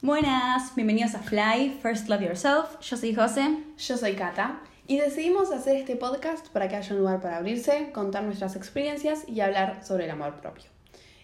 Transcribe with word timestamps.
Buenas, 0.00 0.76
bienvenidos 0.76 1.16
a 1.16 1.18
Fly, 1.18 1.80
First 1.82 2.08
Love 2.08 2.20
Yourself. 2.20 2.78
Yo 2.80 2.96
soy 2.96 3.16
José. 3.16 3.58
Yo 3.78 3.96
soy 3.96 4.14
Kata 4.14 4.60
y 4.86 4.96
decidimos 4.98 5.50
hacer 5.50 5.74
este 5.74 5.96
podcast 5.96 6.46
para 6.50 6.68
que 6.68 6.76
haya 6.76 6.92
un 6.94 7.00
lugar 7.00 7.20
para 7.20 7.38
abrirse, 7.38 7.90
contar 7.90 8.22
nuestras 8.22 8.54
experiencias 8.54 9.28
y 9.28 9.40
hablar 9.40 9.84
sobre 9.84 10.04
el 10.04 10.12
amor 10.12 10.36
propio. 10.40 10.66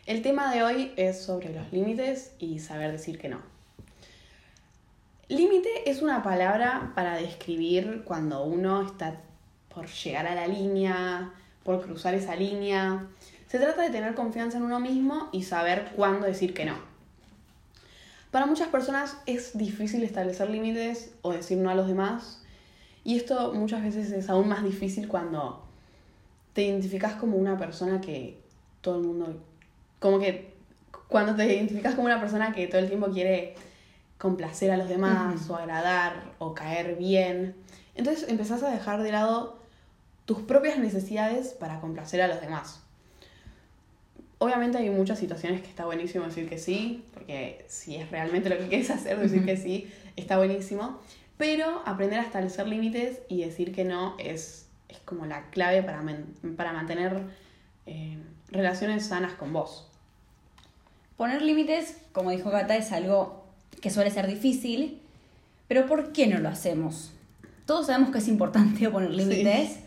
El 0.06 0.22
tema 0.22 0.52
de 0.52 0.64
hoy 0.64 0.92
es 0.96 1.22
sobre 1.22 1.54
los 1.54 1.72
límites 1.72 2.32
y 2.40 2.58
saber 2.58 2.90
decir 2.90 3.16
que 3.16 3.28
no. 3.28 3.38
Límite 5.28 5.88
es 5.88 6.02
una 6.02 6.24
palabra 6.24 6.90
para 6.96 7.14
describir 7.14 8.02
cuando 8.04 8.42
uno 8.42 8.82
está 8.82 9.20
por 9.72 9.86
llegar 9.86 10.26
a 10.26 10.34
la 10.34 10.48
línea, 10.48 11.32
por 11.62 11.80
cruzar 11.80 12.14
esa 12.14 12.34
línea. 12.34 13.06
Se 13.46 13.60
trata 13.60 13.82
de 13.82 13.90
tener 13.90 14.16
confianza 14.16 14.58
en 14.58 14.64
uno 14.64 14.80
mismo 14.80 15.28
y 15.30 15.44
saber 15.44 15.92
cuándo 15.94 16.26
decir 16.26 16.54
que 16.54 16.64
no. 16.64 16.93
Para 18.34 18.46
muchas 18.46 18.66
personas 18.66 19.16
es 19.26 19.56
difícil 19.56 20.02
establecer 20.02 20.50
límites 20.50 21.14
o 21.22 21.32
decir 21.32 21.56
no 21.56 21.70
a 21.70 21.76
los 21.76 21.86
demás. 21.86 22.42
Y 23.04 23.16
esto 23.16 23.54
muchas 23.54 23.80
veces 23.84 24.10
es 24.10 24.28
aún 24.28 24.48
más 24.48 24.64
difícil 24.64 25.06
cuando 25.06 25.64
te 26.52 26.64
identificas 26.64 27.12
como 27.14 27.36
una 27.36 27.56
persona 27.56 28.00
que 28.00 28.40
todo 28.80 28.98
el 28.98 29.06
mundo... 29.06 29.40
Como 30.00 30.18
que 30.18 30.52
cuando 31.06 31.36
te 31.36 31.46
identificas 31.46 31.94
como 31.94 32.06
una 32.06 32.18
persona 32.18 32.52
que 32.52 32.66
todo 32.66 32.80
el 32.80 32.88
tiempo 32.88 33.08
quiere 33.12 33.54
complacer 34.18 34.72
a 34.72 34.78
los 34.78 34.88
demás 34.88 35.48
o 35.48 35.54
agradar 35.54 36.32
o 36.40 36.54
caer 36.54 36.96
bien. 36.96 37.54
Entonces 37.94 38.28
empezás 38.28 38.64
a 38.64 38.70
dejar 38.72 39.00
de 39.04 39.12
lado 39.12 39.60
tus 40.24 40.40
propias 40.40 40.76
necesidades 40.80 41.50
para 41.52 41.80
complacer 41.80 42.20
a 42.20 42.26
los 42.26 42.40
demás. 42.40 42.83
Obviamente 44.44 44.76
hay 44.76 44.90
muchas 44.90 45.18
situaciones 45.18 45.62
que 45.62 45.68
está 45.68 45.86
buenísimo 45.86 46.26
decir 46.26 46.46
que 46.50 46.58
sí, 46.58 47.02
porque 47.14 47.64
si 47.66 47.96
es 47.96 48.10
realmente 48.10 48.50
lo 48.50 48.58
que 48.58 48.68
quieres 48.68 48.90
hacer, 48.90 49.18
decir 49.18 49.42
que 49.46 49.56
sí, 49.56 49.90
está 50.16 50.36
buenísimo. 50.36 51.00
Pero 51.38 51.80
aprender 51.86 52.18
a 52.18 52.24
establecer 52.24 52.68
límites 52.68 53.20
y 53.30 53.42
decir 53.42 53.74
que 53.74 53.84
no 53.84 54.14
es, 54.18 54.66
es 54.90 54.98
como 55.06 55.24
la 55.24 55.48
clave 55.48 55.82
para, 55.82 56.02
para 56.58 56.74
mantener 56.74 57.22
eh, 57.86 58.18
relaciones 58.50 59.06
sanas 59.06 59.32
con 59.32 59.54
vos. 59.54 59.88
Poner 61.16 61.40
límites, 61.40 61.96
como 62.12 62.30
dijo 62.30 62.50
Gata, 62.50 62.76
es 62.76 62.92
algo 62.92 63.46
que 63.80 63.88
suele 63.88 64.10
ser 64.10 64.26
difícil, 64.26 65.00
pero 65.68 65.86
¿por 65.86 66.12
qué 66.12 66.26
no 66.26 66.38
lo 66.38 66.50
hacemos? 66.50 67.14
Todos 67.64 67.86
sabemos 67.86 68.10
que 68.10 68.18
es 68.18 68.28
importante 68.28 68.90
poner 68.90 69.10
límites, 69.10 69.78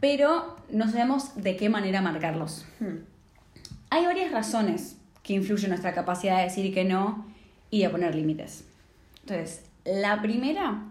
pero 0.00 0.56
no 0.70 0.90
sabemos 0.90 1.34
de 1.36 1.58
qué 1.58 1.68
manera 1.68 2.00
marcarlos. 2.00 2.64
Hmm. 2.78 3.09
Hay 3.90 4.06
varias 4.06 4.30
razones 4.30 4.96
que 5.24 5.34
influyen 5.34 5.66
en 5.66 5.70
nuestra 5.70 5.92
capacidad 5.92 6.38
de 6.38 6.44
decir 6.44 6.72
que 6.72 6.84
no 6.84 7.26
y 7.70 7.82
de 7.82 7.90
poner 7.90 8.14
límites. 8.14 8.64
Entonces, 9.22 9.64
la 9.84 10.22
primera 10.22 10.84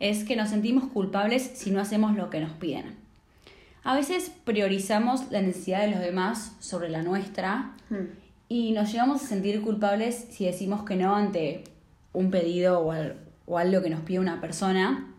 es 0.00 0.24
que 0.24 0.36
nos 0.36 0.50
sentimos 0.50 0.84
culpables 0.84 1.42
si 1.54 1.70
no 1.70 1.80
hacemos 1.80 2.16
lo 2.16 2.30
que 2.30 2.40
nos 2.40 2.52
piden. 2.52 2.96
A 3.84 3.94
veces 3.94 4.32
priorizamos 4.44 5.30
la 5.30 5.42
necesidad 5.42 5.82
de 5.82 5.90
los 5.90 6.00
demás 6.00 6.56
sobre 6.58 6.88
la 6.88 7.02
nuestra 7.02 7.74
hmm. 7.90 8.04
y 8.48 8.72
nos 8.72 8.90
llevamos 8.90 9.22
a 9.22 9.26
sentir 9.26 9.60
culpables 9.60 10.26
si 10.30 10.46
decimos 10.46 10.82
que 10.84 10.96
no 10.96 11.14
ante 11.14 11.64
un 12.12 12.30
pedido 12.30 12.80
o, 12.80 13.58
algo 13.58 13.82
que 13.82 13.90
nos 13.90 14.00
pide 14.00 14.18
una 14.18 14.40
persona. 14.40 15.12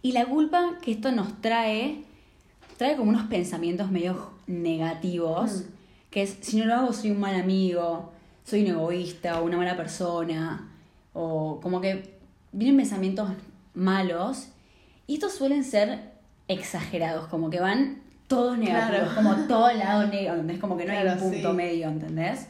Y 0.00 0.12
la 0.12 0.24
culpa 0.24 0.78
que 0.82 0.92
esto 0.92 1.12
nos 1.12 1.40
trae, 1.40 2.02
trae 2.78 2.96
como 2.96 3.10
unos 3.10 3.24
pensamientos 3.24 3.90
medio 3.90 4.30
negativos. 4.46 5.64
Hmm 5.66 5.73
que 6.14 6.22
es, 6.22 6.38
si 6.42 6.58
no 6.58 6.66
lo 6.66 6.74
hago 6.74 6.92
soy 6.92 7.10
un 7.10 7.18
mal 7.18 7.34
amigo, 7.34 8.12
soy 8.44 8.62
un 8.62 8.68
egoísta 8.68 9.40
o 9.40 9.44
una 9.44 9.56
mala 9.56 9.76
persona, 9.76 10.70
o 11.12 11.58
como 11.60 11.80
que 11.80 12.20
vienen 12.52 12.76
pensamientos 12.76 13.30
malos, 13.74 14.46
y 15.08 15.14
estos 15.14 15.32
suelen 15.32 15.64
ser 15.64 16.12
exagerados, 16.46 17.26
como 17.26 17.50
que 17.50 17.58
van 17.58 18.00
todos 18.28 18.56
negativos, 18.56 19.12
como 19.12 19.34
todo 19.48 19.72
lado 19.72 20.06
negro, 20.06 20.34
¿entendés? 20.34 20.60
Como 20.60 20.76
que 20.76 20.84
no 20.84 20.92
hay 20.92 21.04
un 21.04 21.18
punto 21.18 21.52
medio, 21.52 21.88
¿entendés? 21.88 22.46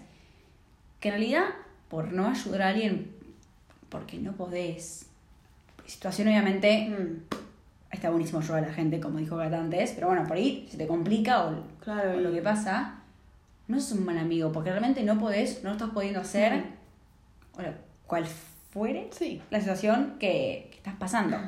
Que 1.00 1.09
en 1.09 1.15
realidad, 1.15 1.44
por 1.88 2.12
no 2.12 2.28
ayudar 2.28 2.61
a 2.61 2.69
alguien, 2.69 3.12
porque 3.88 4.19
no 4.19 4.33
podés, 4.33 5.06
situación 5.87 6.28
obviamente... 6.28 6.91
Mm. 6.91 7.34
Está 7.91 8.11
buenísimo 8.11 8.41
ayudar 8.41 8.65
a 8.65 8.67
la 8.67 8.75
gente, 8.75 8.99
como 8.99 9.21
dijo 9.21 9.37
Gata 9.37 9.56
antes, 9.56 9.93
pero 9.93 10.09
bueno, 10.09 10.27
por 10.27 10.37
ahí 10.37 10.67
se 10.69 10.77
te 10.77 10.88
complica 10.88 11.47
o, 11.47 11.62
claro, 11.78 12.19
o 12.19 12.21
lo 12.21 12.33
que 12.33 12.43
pasa 12.43 13.03
no 13.66 13.78
es 13.78 13.91
un 13.92 14.04
mal 14.04 14.19
amigo, 14.19 14.52
porque 14.52 14.70
realmente 14.70 15.02
no 15.02 15.19
podés, 15.19 15.62
no 15.62 15.70
lo 15.70 15.76
estás 15.76 15.91
pudiendo 15.91 16.20
hacer, 16.20 16.64
cual 18.06 18.26
fuere 18.70 19.08
la 19.50 19.60
situación 19.60 20.16
que, 20.19 20.70
estás 20.75 20.97
pasando. 20.97 21.38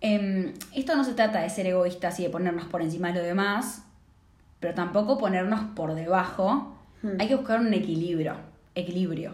Em, 0.00 0.52
esto 0.74 0.94
no 0.94 1.04
se 1.04 1.14
trata 1.14 1.40
de 1.40 1.50
ser 1.50 1.66
egoístas 1.66 2.20
y 2.20 2.24
de 2.24 2.30
ponernos 2.30 2.66
por 2.66 2.82
encima 2.82 3.08
de 3.08 3.20
lo 3.20 3.24
demás, 3.24 3.84
pero 4.60 4.74
tampoco 4.74 5.18
ponernos 5.18 5.60
por 5.74 5.94
debajo. 5.94 6.76
Hay 7.18 7.26
que 7.26 7.34
buscar 7.34 7.60
un 7.60 7.74
equilibrio. 7.74 8.36
Equilibrio. 8.74 9.32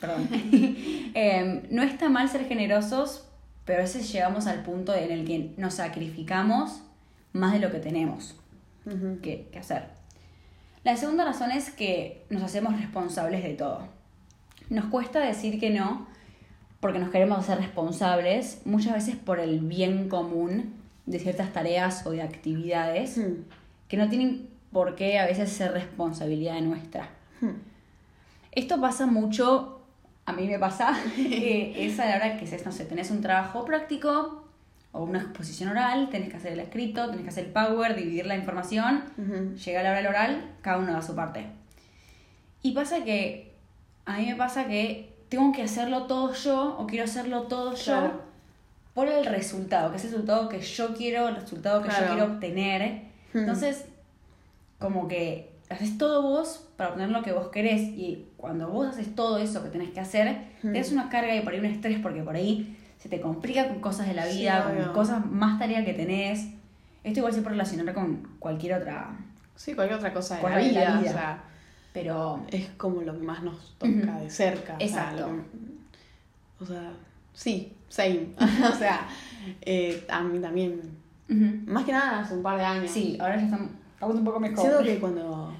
Perdón. 0.00 0.28
Em, 1.14 1.62
no 1.70 1.82
está 1.82 2.08
mal 2.08 2.28
ser 2.28 2.46
generosos, 2.46 3.26
pero 3.64 3.80
a 3.80 3.82
veces 3.82 4.12
llegamos 4.12 4.46
al 4.46 4.62
punto 4.62 4.94
en 4.94 5.10
el 5.10 5.24
que 5.24 5.52
nos 5.56 5.74
sacrificamos 5.74 6.82
más 7.32 7.52
de 7.52 7.58
lo 7.58 7.72
que 7.72 7.80
tenemos 7.80 8.36
que 9.20 9.50
hacer. 9.58 9.97
La 10.84 10.96
segunda 10.96 11.24
razón 11.24 11.50
es 11.50 11.70
que 11.70 12.24
nos 12.30 12.42
hacemos 12.42 12.78
responsables 12.80 13.42
de 13.42 13.54
todo. 13.54 13.88
Nos 14.70 14.86
cuesta 14.86 15.20
decir 15.20 15.58
que 15.58 15.70
no 15.70 16.06
porque 16.80 16.98
nos 16.98 17.10
queremos 17.10 17.38
hacer 17.38 17.58
responsables, 17.58 18.62
muchas 18.64 18.94
veces 18.94 19.16
por 19.16 19.40
el 19.40 19.60
bien 19.60 20.08
común 20.08 20.74
de 21.06 21.18
ciertas 21.18 21.52
tareas 21.52 22.06
o 22.06 22.10
de 22.10 22.22
actividades 22.22 23.18
hmm. 23.18 23.44
que 23.88 23.96
no 23.96 24.08
tienen 24.08 24.48
por 24.72 24.94
qué 24.94 25.18
a 25.18 25.26
veces 25.26 25.50
ser 25.50 25.72
responsabilidad 25.72 26.60
nuestra. 26.60 27.08
Hmm. 27.40 27.56
Esto 28.52 28.80
pasa 28.80 29.06
mucho, 29.06 29.80
a 30.24 30.32
mí 30.32 30.46
me 30.46 30.58
pasa, 30.58 30.96
que 31.16 31.86
es 31.86 31.98
a 31.98 32.06
la 32.06 32.16
hora 32.16 32.36
que 32.36 32.62
no 32.64 32.72
sé, 32.72 32.84
tenés 32.84 33.10
un 33.10 33.22
trabajo 33.22 33.64
práctico 33.64 34.47
o 34.92 35.04
una 35.04 35.20
exposición 35.20 35.70
oral, 35.70 36.08
tenés 36.10 36.30
que 36.30 36.36
hacer 36.36 36.52
el 36.52 36.60
escrito, 36.60 37.06
tenés 37.10 37.22
que 37.22 37.28
hacer 37.28 37.46
el 37.46 37.52
power, 37.52 37.94
dividir 37.94 38.26
la 38.26 38.36
información, 38.36 39.04
llega 39.64 39.82
la 39.82 39.90
hora 39.90 39.98
del 39.98 40.06
oral, 40.06 40.54
cada 40.62 40.78
uno 40.78 40.92
da 40.92 41.02
su 41.02 41.14
parte. 41.14 41.46
Y 42.62 42.72
pasa 42.72 43.04
que, 43.04 43.52
a 44.06 44.18
mí 44.18 44.26
me 44.26 44.36
pasa 44.36 44.66
que 44.66 45.14
tengo 45.28 45.52
que 45.52 45.62
hacerlo 45.62 46.04
todo 46.04 46.32
yo, 46.32 46.76
o 46.78 46.86
quiero 46.86 47.04
hacerlo 47.04 47.42
todo 47.42 47.74
yo, 47.74 48.22
por 48.94 49.08
el 49.08 49.26
resultado, 49.26 49.90
que 49.90 49.98
es 49.98 50.04
el 50.04 50.10
resultado 50.10 50.48
que 50.48 50.60
yo 50.60 50.94
quiero, 50.94 51.28
el 51.28 51.36
resultado 51.36 51.82
que 51.82 51.90
yo 51.90 52.06
quiero 52.08 52.24
obtener. 52.24 53.02
Entonces, 53.34 53.84
como 54.78 55.06
que 55.06 55.52
haces 55.68 55.98
todo 55.98 56.22
vos 56.22 56.66
para 56.76 56.90
obtener 56.90 57.10
lo 57.10 57.22
que 57.22 57.32
vos 57.32 57.48
querés, 57.48 57.82
y 57.82 58.26
cuando 58.38 58.68
vos 58.68 58.88
haces 58.88 59.14
todo 59.14 59.38
eso 59.38 59.62
que 59.62 59.68
tenés 59.68 59.90
que 59.90 60.00
hacer, 60.00 60.46
tenés 60.62 60.90
una 60.92 61.10
carga 61.10 61.36
y 61.36 61.42
por 61.42 61.52
ahí 61.52 61.60
un 61.60 61.66
estrés, 61.66 62.00
porque 62.00 62.22
por 62.22 62.34
ahí 62.34 62.77
se 62.98 63.08
te 63.08 63.20
complica 63.20 63.68
con 63.68 63.80
cosas 63.80 64.08
de 64.08 64.14
la 64.14 64.26
vida, 64.26 64.64
con 64.64 64.92
cosas 64.92 65.24
más 65.24 65.58
tareas 65.58 65.84
que 65.84 65.94
tenés. 65.94 66.48
Esto 67.04 67.20
igual 67.20 67.32
se 67.32 67.42
puede 67.42 67.52
relacionar 67.52 67.94
con 67.94 68.28
cualquier 68.38 68.74
otra... 68.74 69.16
Sí, 69.54 69.74
cualquier 69.74 69.98
otra 69.98 70.12
cosa 70.12 70.36
de 70.36 70.42
la 70.42 70.58
vida, 70.58 71.00
O 71.00 71.02
sea, 71.02 71.44
pero... 71.92 72.44
Es 72.50 72.68
como 72.76 73.02
lo 73.02 73.18
que 73.18 73.24
más 73.24 73.42
nos 73.42 73.76
toca 73.78 74.18
de 74.18 74.30
cerca. 74.30 74.76
Exacto. 74.78 75.30
O 76.60 76.66
sea, 76.66 76.92
sí, 77.32 77.72
same. 77.88 78.28
o 78.38 78.76
sea, 78.76 79.06
eh, 79.60 80.04
a 80.08 80.20
mí 80.22 80.40
también. 80.40 80.98
Más 81.66 81.84
que 81.84 81.92
nada 81.92 82.20
hace 82.20 82.34
un 82.34 82.42
par 82.42 82.58
de 82.58 82.64
años. 82.64 82.90
Sí, 82.90 83.16
ahora 83.20 83.36
ya 83.36 83.44
estamos, 83.44 83.70
un 84.00 84.24
poco 84.24 84.40
mejor. 84.40 84.60
Siento 84.60 84.82
que 84.82 84.98
cuando 84.98 85.54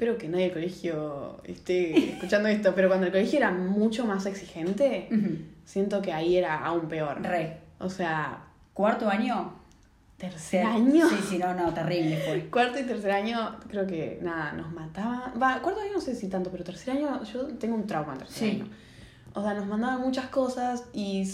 espero 0.00 0.16
que 0.16 0.28
nadie 0.30 0.44
del 0.44 0.54
colegio 0.54 1.42
esté 1.44 2.14
escuchando 2.14 2.48
esto, 2.48 2.74
pero 2.74 2.88
cuando 2.88 3.04
el 3.04 3.12
colegio 3.12 3.36
era 3.38 3.50
mucho 3.50 4.06
más 4.06 4.24
exigente, 4.24 5.10
siento 5.66 6.00
que 6.00 6.10
ahí 6.10 6.38
era 6.38 6.64
aún 6.64 6.88
peor. 6.88 7.20
Re. 7.22 7.58
O 7.78 7.90
sea. 7.90 8.46
¿Cuarto 8.72 9.10
año? 9.10 9.52
¿Tercer 10.16 10.64
año? 10.64 11.06
Sí, 11.06 11.16
sí, 11.28 11.38
no, 11.38 11.52
no, 11.52 11.74
terrible 11.74 12.16
fue. 12.16 12.46
Cuarto 12.50 12.78
y 12.78 12.84
tercer 12.84 13.10
año, 13.10 13.58
creo 13.68 13.86
que 13.86 14.18
nada, 14.22 14.52
nos 14.52 14.72
mataba. 14.72 15.34
Va, 15.34 15.60
cuarto 15.60 15.82
año 15.82 15.92
no 15.92 16.00
sé 16.00 16.14
si 16.14 16.28
tanto, 16.28 16.50
pero 16.50 16.64
tercer 16.64 16.96
año, 16.96 17.22
yo 17.24 17.48
tengo 17.58 17.74
un 17.74 17.86
trauma 17.86 18.14
en 18.14 18.20
tercer 18.20 18.50
año. 18.52 18.68
O 19.34 19.42
sea, 19.42 19.52
nos 19.52 19.66
mandaban 19.66 20.00
muchas 20.00 20.28
cosas 20.28 20.84
y 20.94 21.28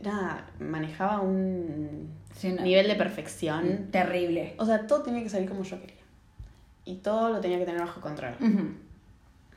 nada, 0.00 0.46
manejaba 0.58 1.20
un 1.20 2.08
nivel 2.62 2.88
de 2.88 2.94
perfección. 2.94 3.88
Terrible. 3.90 4.54
O 4.56 4.64
sea, 4.64 4.86
todo 4.86 5.02
tenía 5.02 5.22
que 5.22 5.28
salir 5.28 5.50
como 5.50 5.64
yo 5.64 5.78
quería. 5.78 6.03
Y 6.84 6.96
todo 6.96 7.30
lo 7.30 7.40
tenía 7.40 7.58
que 7.58 7.64
tener 7.64 7.80
bajo 7.80 8.00
control. 8.00 8.34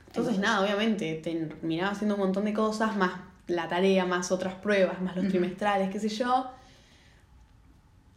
Entonces, 0.08 0.40
nada, 0.40 0.62
obviamente, 0.64 1.16
terminaba 1.16 1.92
haciendo 1.92 2.16
un 2.16 2.22
montón 2.22 2.46
de 2.46 2.54
cosas, 2.54 2.96
más 2.96 3.12
la 3.48 3.68
tarea, 3.68 4.06
más 4.06 4.32
otras 4.32 4.56
pruebas, 4.56 5.02
más 5.02 5.16
los 5.16 5.28
trimestrales, 5.28 5.90
qué 5.90 6.00
sé 6.00 6.10
yo. 6.10 6.48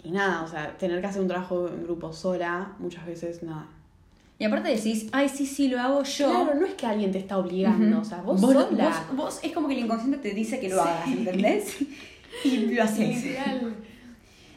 Y 0.03 0.11
nada, 0.13 0.43
o 0.43 0.49
sea, 0.49 0.77
tener 0.79 1.01
que 1.01 1.07
hacer 1.09 1.21
un 1.21 1.29
trabajo 1.29 1.69
en 1.69 1.83
grupo 1.85 2.13
sola, 2.13 2.73
muchas 2.79 3.05
veces, 3.07 3.43
nada. 3.43 3.67
Y 4.39 4.45
aparte 4.45 4.71
decís, 4.71 5.09
ay, 5.13 5.29
sí, 5.29 5.45
sí, 5.45 5.69
lo 5.69 5.79
hago 5.79 6.03
yo. 6.05 6.31
Claro, 6.31 6.55
no 6.59 6.65
es 6.67 6.75
que 6.75 6.87
alguien 6.87 7.13
te 7.13 7.19
está 7.19 7.37
obligando, 7.37 8.01
o 8.01 8.05
sea, 8.05 8.23
vos, 8.23 8.41
vos, 8.41 8.53
sola. 8.55 9.05
vos- 9.11 9.17
vos- 9.17 9.41
es 9.43 9.53
como 9.53 9.69
que 9.69 9.75
el 9.75 9.81
inconsciente 9.85 10.17
te 10.17 10.35
dice 10.35 10.59
que 10.59 10.71
lo 10.71 10.81
hagas, 10.81 11.09
¿entendés? 11.09 11.77
y 12.45 12.57
lo 12.75 12.83
haces. 12.83 13.23
Literal. 13.25 13.75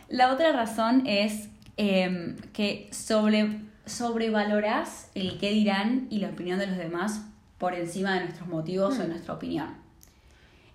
La 0.07 0.31
otra 0.31 0.53
razón 0.53 1.05
es 1.05 1.49
em, 1.75 2.37
que 2.53 2.87
sobre, 2.93 3.59
sobrevalorás 3.85 5.09
el 5.15 5.39
qué 5.39 5.51
dirán 5.51 6.07
y 6.09 6.19
la 6.19 6.29
opinión 6.29 6.59
de 6.59 6.67
los 6.67 6.77
demás 6.77 7.21
por 7.57 7.73
encima 7.73 8.13
de 8.13 8.25
nuestros 8.25 8.47
motivos 8.47 8.97
o 8.97 9.01
de 9.01 9.07
nuestra 9.07 9.33
opinión. 9.33 9.67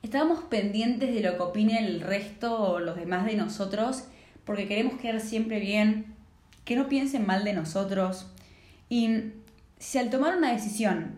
Estábamos 0.03 0.45
pendientes 0.45 1.15
de 1.15 1.21
lo 1.21 1.37
que 1.37 1.43
opine 1.43 1.79
el 1.85 2.01
resto 2.01 2.59
o 2.59 2.81
los 2.81 2.97
demás 2.97 3.27
de 3.27 3.35
nosotros 3.35 4.05
porque 4.45 4.67
queremos 4.67 4.99
quedar 5.01 5.21
siempre 5.21 5.61
bien, 5.61 6.15
que 6.65 6.77
no 6.77 6.89
piensen 6.89 7.27
mal 7.27 7.45
de 7.45 7.53
nosotros. 7.53 8.27
Y 8.89 9.33
si 9.79 9.99
al 9.99 10.11
tomar 10.11 10.37
una 10.37 10.53
decisión 10.53 11.17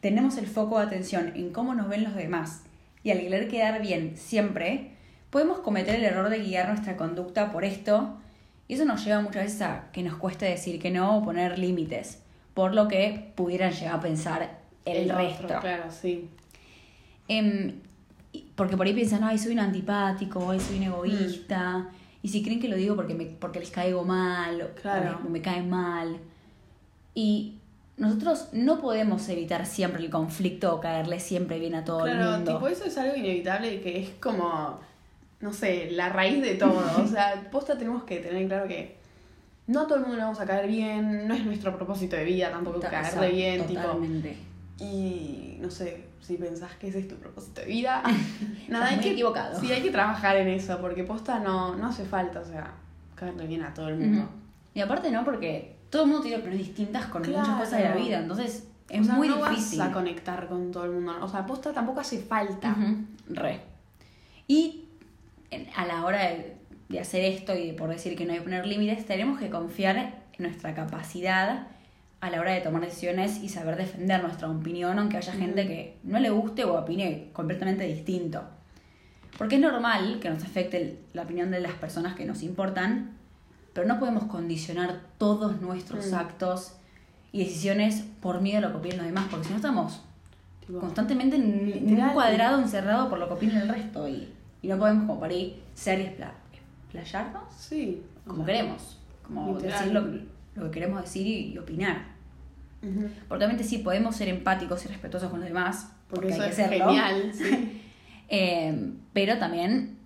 tenemos 0.00 0.36
el 0.38 0.46
foco 0.46 0.78
de 0.78 0.86
atención 0.86 1.32
en 1.36 1.52
cómo 1.52 1.74
nos 1.74 1.88
ven 1.88 2.04
los 2.04 2.14
demás 2.14 2.62
y 3.02 3.10
al 3.10 3.20
querer 3.20 3.48
quedar 3.48 3.82
bien 3.82 4.16
siempre, 4.16 4.90
podemos 5.30 5.60
cometer 5.60 5.96
el 5.96 6.04
error 6.04 6.28
de 6.28 6.40
guiar 6.40 6.68
nuestra 6.68 6.96
conducta 6.96 7.52
por 7.52 7.64
esto 7.64 8.18
y 8.68 8.74
eso 8.74 8.84
nos 8.84 9.04
lleva 9.04 9.20
muchas 9.20 9.44
veces 9.44 9.62
a 9.62 9.90
que 9.92 10.02
nos 10.02 10.16
cueste 10.16 10.46
decir 10.46 10.80
que 10.80 10.90
no 10.90 11.18
o 11.18 11.24
poner 11.24 11.58
límites, 11.58 12.22
por 12.54 12.74
lo 12.74 12.88
que 12.88 13.32
pudieran 13.34 13.72
llegar 13.72 13.96
a 13.96 14.00
pensar 14.00 14.58
el, 14.84 15.10
otro, 15.10 15.18
resto. 15.22 15.46
claro, 15.60 15.84
sí. 15.90 16.28
Em, 17.28 17.74
porque 18.54 18.76
por 18.76 18.86
ahí 18.86 18.94
piensan, 18.94 19.24
ay, 19.24 19.38
soy 19.38 19.52
un 19.52 19.60
antipático, 19.60 20.50
ay, 20.50 20.60
soy 20.60 20.76
un 20.78 20.82
egoísta. 20.84 21.88
Y 22.22 22.28
si 22.28 22.42
creen 22.42 22.60
que 22.60 22.68
lo 22.68 22.76
digo 22.76 22.96
porque, 22.96 23.14
me, 23.14 23.26
porque 23.26 23.60
les 23.60 23.70
caigo 23.70 24.04
mal, 24.04 24.72
Claro. 24.80 25.18
o 25.20 25.24
me, 25.24 25.30
me 25.30 25.42
caen 25.42 25.68
mal. 25.70 26.18
Y 27.14 27.54
nosotros 27.96 28.48
no 28.52 28.80
podemos 28.80 29.28
evitar 29.28 29.64
siempre 29.66 30.02
el 30.02 30.10
conflicto 30.10 30.74
o 30.74 30.80
caerle 30.80 31.18
siempre 31.20 31.58
bien 31.58 31.74
a 31.74 31.84
todo 31.84 32.06
el 32.06 32.12
Claro, 32.16 32.32
mundo. 32.32 32.52
tipo, 32.54 32.68
eso 32.68 32.84
es 32.84 32.96
algo 32.98 33.16
inevitable 33.16 33.74
y 33.74 33.78
que 33.78 34.00
es 34.02 34.10
como, 34.20 34.78
no 35.46 35.52
sé, 35.52 35.90
la 35.92 36.08
raíz 36.08 36.42
de 36.42 36.54
todo. 36.56 36.82
O 37.00 37.06
sea, 37.06 37.48
posta 37.52 37.78
tenemos 37.78 38.02
que 38.02 38.16
tener 38.18 38.42
en 38.42 38.48
claro 38.48 38.66
que 38.66 38.96
no 39.68 39.82
a 39.82 39.86
todo 39.86 39.94
el 39.98 40.00
mundo 40.00 40.16
le 40.16 40.22
vamos 40.24 40.40
a 40.40 40.44
caer 40.44 40.66
bien, 40.66 41.28
no 41.28 41.34
es 41.34 41.44
nuestro 41.44 41.76
propósito 41.76 42.16
de 42.16 42.24
vida 42.24 42.50
tampoco 42.50 42.80
Ta- 42.80 42.90
caerle 42.90 43.30
bien, 43.30 43.64
tipo. 43.64 43.80
Totalmente. 43.80 44.36
Y 44.80 45.56
no 45.60 45.70
sé, 45.70 46.04
si 46.20 46.36
pensás 46.36 46.74
que 46.74 46.88
ese 46.88 46.98
es 46.98 47.06
tu 47.06 47.14
propósito 47.14 47.60
de 47.60 47.68
vida, 47.68 48.02
nada, 48.68 48.88
hay 48.88 48.98
que, 48.98 49.12
equivocado. 49.12 49.60
Sí, 49.60 49.70
hay 49.70 49.82
que 49.82 49.92
trabajar 49.92 50.36
en 50.36 50.48
eso, 50.48 50.80
porque 50.80 51.04
posta 51.04 51.38
no, 51.38 51.76
no 51.76 51.86
hace 51.86 52.04
falta, 52.04 52.40
o 52.40 52.44
sea, 52.44 52.74
caerle 53.14 53.46
bien 53.46 53.62
a 53.62 53.72
todo 53.72 53.88
el 53.88 53.98
mundo. 53.98 54.28
Y 54.74 54.80
aparte 54.80 55.12
no, 55.12 55.24
porque 55.24 55.76
todo 55.90 56.02
el 56.02 56.08
mundo 56.08 56.22
tiene 56.24 56.38
opiniones 56.38 56.66
distintas 56.66 57.06
con 57.06 57.22
muchas 57.22 57.48
cosas 57.50 57.78
de 57.78 57.84
la 57.88 57.94
vida, 57.94 58.18
entonces 58.18 58.66
es 58.88 59.00
o 59.00 59.04
sea, 59.04 59.14
muy 59.14 59.28
no 59.28 59.36
difícil. 59.48 59.78
vas 59.78 59.88
a 59.90 59.92
conectar 59.92 60.48
con 60.48 60.72
todo 60.72 60.84
el 60.86 60.90
mundo, 60.90 61.14
o 61.22 61.28
sea, 61.28 61.46
posta 61.46 61.72
tampoco 61.72 62.00
hace 62.00 62.18
falta. 62.18 62.74
Re. 63.28 63.60
Y 64.48 64.85
a 65.76 65.86
la 65.86 66.04
hora 66.04 66.22
de, 66.28 66.56
de 66.88 67.00
hacer 67.00 67.24
esto 67.24 67.54
y 67.54 67.68
de 67.68 67.72
por 67.74 67.88
decir 67.90 68.16
que 68.16 68.24
no 68.26 68.32
hay 68.32 68.38
que 68.38 68.44
poner 68.44 68.66
límites, 68.66 69.06
tenemos 69.06 69.38
que 69.38 69.50
confiar 69.50 69.96
en 69.96 70.42
nuestra 70.44 70.74
capacidad 70.74 71.68
a 72.20 72.30
la 72.30 72.40
hora 72.40 72.52
de 72.52 72.60
tomar 72.60 72.80
decisiones 72.82 73.42
y 73.42 73.48
saber 73.48 73.76
defender 73.76 74.22
nuestra 74.22 74.48
opinión, 74.50 74.98
aunque 74.98 75.16
haya 75.18 75.32
gente 75.32 75.66
que 75.66 75.98
no 76.02 76.18
le 76.18 76.30
guste 76.30 76.64
o 76.64 76.78
opine 76.78 77.28
completamente 77.32 77.84
distinto. 77.84 78.42
Porque 79.36 79.56
es 79.56 79.60
normal 79.60 80.18
que 80.20 80.30
nos 80.30 80.42
afecte 80.42 80.98
la 81.12 81.22
opinión 81.22 81.50
de 81.50 81.60
las 81.60 81.72
personas 81.74 82.14
que 82.14 82.24
nos 82.24 82.42
importan, 82.42 83.10
pero 83.74 83.86
no 83.86 83.98
podemos 83.98 84.24
condicionar 84.24 85.00
todos 85.18 85.60
nuestros 85.60 86.10
Mm. 86.10 86.14
actos 86.14 86.72
y 87.32 87.40
decisiones 87.40 88.04
por 88.22 88.40
miedo 88.40 88.58
a 88.58 88.60
lo 88.62 88.70
que 88.70 88.78
opinen 88.78 88.96
los 88.98 89.06
demás, 89.06 89.26
porque 89.30 89.44
si 89.44 89.50
no 89.50 89.56
estamos 89.56 90.02
Tipo, 90.66 90.80
constantemente 90.80 91.36
en 91.36 92.00
un 92.00 92.08
cuadrado 92.10 92.60
encerrado 92.60 93.10
por 93.10 93.18
lo 93.18 93.28
que 93.28 93.34
opina 93.34 93.62
el 93.62 93.68
resto 93.68 94.08
y, 94.08 94.32
y 94.66 94.68
no 94.68 94.78
podemos 94.78 95.06
como 95.06 95.20
para 95.20 95.32
ahí 95.32 95.62
ser 95.74 96.00
y 96.00 96.02
expla- 96.06 96.32
explayarnos 96.82 97.44
Sí. 97.56 98.02
como 98.26 98.44
queremos, 98.44 98.98
como 99.22 99.56
decir 99.60 99.92
lo, 99.92 100.04
que- 100.10 100.26
lo 100.56 100.64
que 100.64 100.70
queremos 100.72 101.02
decir 101.02 101.24
y, 101.24 101.52
y 101.52 101.58
opinar. 101.58 102.04
Porque 103.28 103.44
obviamente 103.44 103.62
sí 103.64 103.78
podemos 103.78 104.16
ser 104.16 104.28
empáticos 104.28 104.84
y 104.84 104.88
respetuosos 104.88 105.30
con 105.30 105.38
los 105.40 105.48
demás, 105.48 105.92
porque, 106.08 106.28
Porque 106.28 106.34
eso 106.34 106.42
hay 106.42 106.48
que 106.48 106.50
es 106.62 106.68
serlo. 106.70 106.86
genial, 106.86 107.30
sí. 107.34 107.82
Eh, 108.28 108.92
pero 109.12 109.38
también 109.38 109.98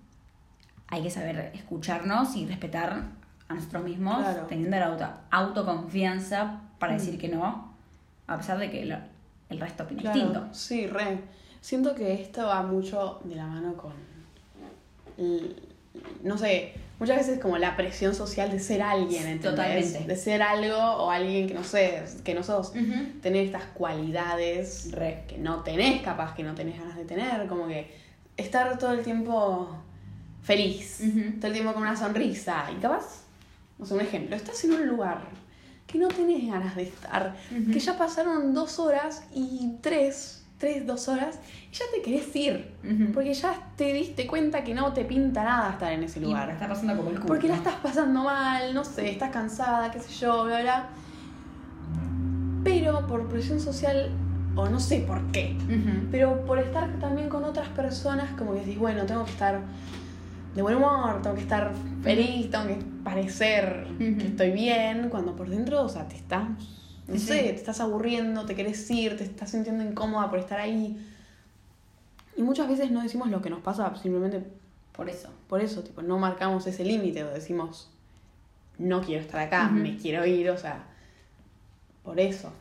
hay 0.89 1.03
que 1.03 1.11
saber 1.11 1.53
escucharnos 1.55 2.37
y 2.37 2.47
respetar 2.47 3.05
a 3.49 3.55
nosotros 3.55 3.83
mismos, 3.85 4.19
Claro. 4.19 4.43
teniendo 4.47 4.77
la 4.79 4.87
auto- 4.87 5.21
autoconfianza 5.31 6.61
para 6.79 6.93
Mm. 6.95 6.97
decir 6.99 7.19
que 7.19 7.29
no, 7.29 7.75
a 8.27 8.37
pesar 8.37 8.59
de 8.59 8.71
que 8.71 8.85
lo- 8.85 8.99
el 9.49 9.59
resto 9.59 9.85
opine 9.85 10.03
Claro, 10.03 10.17
distinto. 10.19 10.49
Sí, 10.53 10.87
re. 10.87 11.21
Siento 11.61 11.95
que 11.95 12.15
esto 12.15 12.47
va 12.47 12.62
mucho 12.62 13.21
de 13.25 13.35
la 13.37 13.47
mano 13.47 13.75
con. 13.75 13.93
No 16.23 16.39
sé, 16.39 16.73
muchas 16.99 17.17
veces 17.17 17.39
como 17.41 17.59
la 17.59 17.77
presión 17.77 18.15
social 18.15 18.51
de 18.51 18.61
ser 18.61 18.83
alguien, 18.83 19.27
¿entendés? 19.27 19.51
Totalmente. 19.51 20.05
De 20.05 20.17
ser 20.17 20.43
algo 20.43 20.77
o 20.77 21.11
alguien 21.11 21.49
que 21.49 21.55
no 21.55 21.65
sé, 21.65 22.03
que 22.25 22.35
no 22.35 22.43
sos. 22.43 22.71
Ujú. 22.71 23.21
Tener 23.21 23.47
estas 23.47 23.65
cualidades 23.75 24.93
Re. 24.93 25.25
que 25.27 25.39
no 25.39 25.62
tenés, 25.62 26.03
capaz 26.03 26.35
que 26.35 26.43
no 26.43 26.55
tenés 26.55 26.79
ganas 26.79 26.97
de 26.97 27.05
tener, 27.05 27.47
como 27.47 27.67
que 27.67 27.95
estar 28.37 28.79
todo 28.79 28.93
el 28.93 29.03
tiempo 29.03 29.77
feliz, 30.43 31.01
todo 31.41 31.49
el 31.49 31.53
tiempo 31.53 31.73
con 31.73 31.83
una 31.83 31.97
sonrisa. 31.97 32.67
Y 32.77 32.81
capaz, 32.81 33.23
no 33.79 33.87
sé, 33.87 33.95
un 33.95 34.01
ejemplo, 34.01 34.37
estás 34.37 34.62
en 34.65 34.73
un 34.73 34.87
lugar 34.87 35.23
que 35.87 35.99
no 35.99 36.09
tenés 36.09 36.47
ganas 36.47 36.77
de 36.77 36.85
estar, 36.85 37.35
que 37.73 37.81
ya 37.81 37.99
pasaron 37.99 38.55
dos 38.55 38.79
horas 38.79 39.25
y 39.35 39.73
tres, 39.81 40.39
tres, 40.61 40.87
dos 40.87 41.09
horas, 41.09 41.41
y 41.73 41.75
ya 41.75 41.85
te 41.93 42.03
querés 42.03 42.37
ir, 42.37 42.71
porque 43.15 43.35
ya 43.35 43.55
te 43.77 43.93
diste 43.95 44.27
cuenta 44.27 44.62
que 44.62 44.75
no 44.75 44.93
te 44.93 45.05
pinta 45.07 45.43
nada 45.43 45.71
estar 45.71 45.91
en 45.91 46.03
ese 46.05 46.21
Y 46.21 46.23
lugar. 46.25 46.47
la 46.49 46.53
está 46.53 46.69
pasando 46.69 46.97
como 46.97 47.09
el 47.11 47.17
culo. 47.17 47.27
Porque 47.27 47.49
la 47.49 47.55
estás 47.57 47.77
pasando 47.83 48.23
mal, 48.23 48.73
no 48.75 48.85
sé, 48.85 49.11
estás 49.11 49.31
cansada, 49.31 49.91
qué 49.91 49.99
sé 49.99 50.12
yo, 50.12 50.45
bla, 50.45 50.61
bla. 50.61 50.89
Pero 52.62 53.07
por 53.07 53.27
presión 53.29 53.59
social, 53.59 54.11
o 54.55 54.69
no 54.69 54.79
sé 54.79 55.01
por 55.01 55.23
qué, 55.33 55.57
pero 56.11 56.45
por 56.45 56.59
estar 56.59 56.91
también 57.01 57.29
con 57.31 57.43
otras 57.45 57.69
personas, 57.69 58.31
como 58.37 58.53
que 58.53 58.61
decís, 58.61 58.79
bueno, 58.79 59.05
tengo 59.07 59.25
que 59.25 59.31
estar 59.31 59.61
de 60.55 60.61
buen 60.62 60.77
humor, 60.77 61.23
tengo 61.23 61.37
que 61.37 61.43
estar 61.43 61.73
feliz, 62.03 62.51
tengo 62.51 62.67
que 62.67 62.77
parecer 63.03 63.87
que 63.99 64.27
estoy 64.27 64.51
bien, 64.51 65.09
cuando 65.09 65.35
por 65.37 65.49
dentro, 65.49 65.83
o 65.85 65.89
sea, 65.89 66.07
te 66.07 66.17
estás, 66.17 66.49
no 67.11 67.19
Sí. 67.19 67.27
sé, 67.27 67.39
te 67.43 67.55
estás 67.57 67.81
aburriendo, 67.81 68.47
te 68.47 68.55
querés 68.55 68.91
ir, 68.91 69.17
te 69.17 69.25
estás 69.25 69.51
sintiendo 69.51 69.85
incómoda 69.85 70.31
por 70.31 70.39
estar 70.39 70.59
ahí. 70.61 71.05
Y 72.37 72.43
muchas 72.43 72.69
veces 72.69 72.91
no 72.91 73.02
decimos 73.02 73.29
lo 73.31 73.43
que 73.43 73.50
nos 73.50 73.61
pasa 73.61 73.95
simplemente 73.97 74.43
Por 74.93 75.09
eso. 75.11 75.29
por 75.49 75.61
eso, 75.61 75.83
tipo, 75.83 76.02
no 76.02 76.19
marcamos 76.19 76.67
ese 76.67 76.85
límite 76.85 77.25
o 77.25 77.31
decimos, 77.31 77.90
no 78.79 79.02
quiero 79.02 79.21
estar 79.23 79.40
acá, 79.40 79.69
me 79.69 79.97
quiero 79.97 80.25
ir, 80.25 80.49
o 80.50 80.57
sea, 80.57 80.85
por 82.02 82.19
eso, 82.21 82.52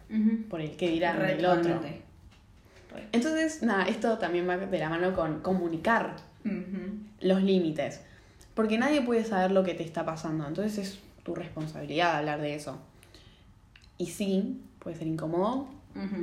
por 0.50 0.60
el 0.62 0.76
que 0.76 0.90
dirán 0.90 1.20
del 1.20 1.46
otro. 1.46 1.80
Entonces, 3.12 3.62
nada, 3.64 3.86
esto 3.88 4.18
también 4.18 4.48
va 4.50 4.58
de 4.58 4.80
la 4.80 4.90
mano 4.90 5.14
con 5.14 5.40
comunicar 5.42 6.16
los 7.22 7.42
límites, 7.44 8.02
porque 8.56 8.78
nadie 8.78 9.02
puede 9.02 9.24
saber 9.24 9.52
lo 9.52 9.64
que 9.64 9.74
te 9.76 9.84
está 9.84 10.06
pasando, 10.06 10.48
entonces 10.48 10.78
es 10.80 11.00
tu 11.24 11.36
responsabilidad 11.36 12.18
hablar 12.18 12.42
de 12.42 12.56
eso. 12.56 12.80
Y 14.00 14.08
sí, 14.08 14.62
puede 14.80 14.96
ser 14.96 15.08
incómodo, 15.08 15.68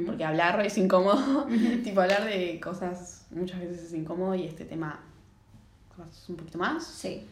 porque 0.06 0.25
hablar 0.25 0.64
es 0.64 0.76
incómodo, 0.78 1.47
tipo 1.85 2.00
hablar 2.00 2.25
de 2.25 2.59
cosas 2.59 3.26
muchas 3.30 3.61
veces 3.61 3.85
es 3.85 3.92
incómodo 3.92 4.35
y 4.35 4.47
este 4.47 4.64
tema 4.64 5.00
capaz 5.90 6.28
un 6.28 6.37
poquito 6.37 6.59
más. 6.59 6.85
Sí. 6.85 7.26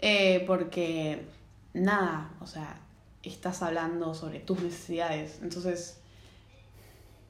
Eh, 0.00 0.44
porque 0.46 1.24
nada, 1.72 2.30
o 2.40 2.46
sea, 2.46 2.80
estás 3.22 3.62
hablando 3.62 4.14
sobre 4.14 4.40
tus 4.40 4.60
necesidades. 4.60 5.38
Entonces, 5.42 6.00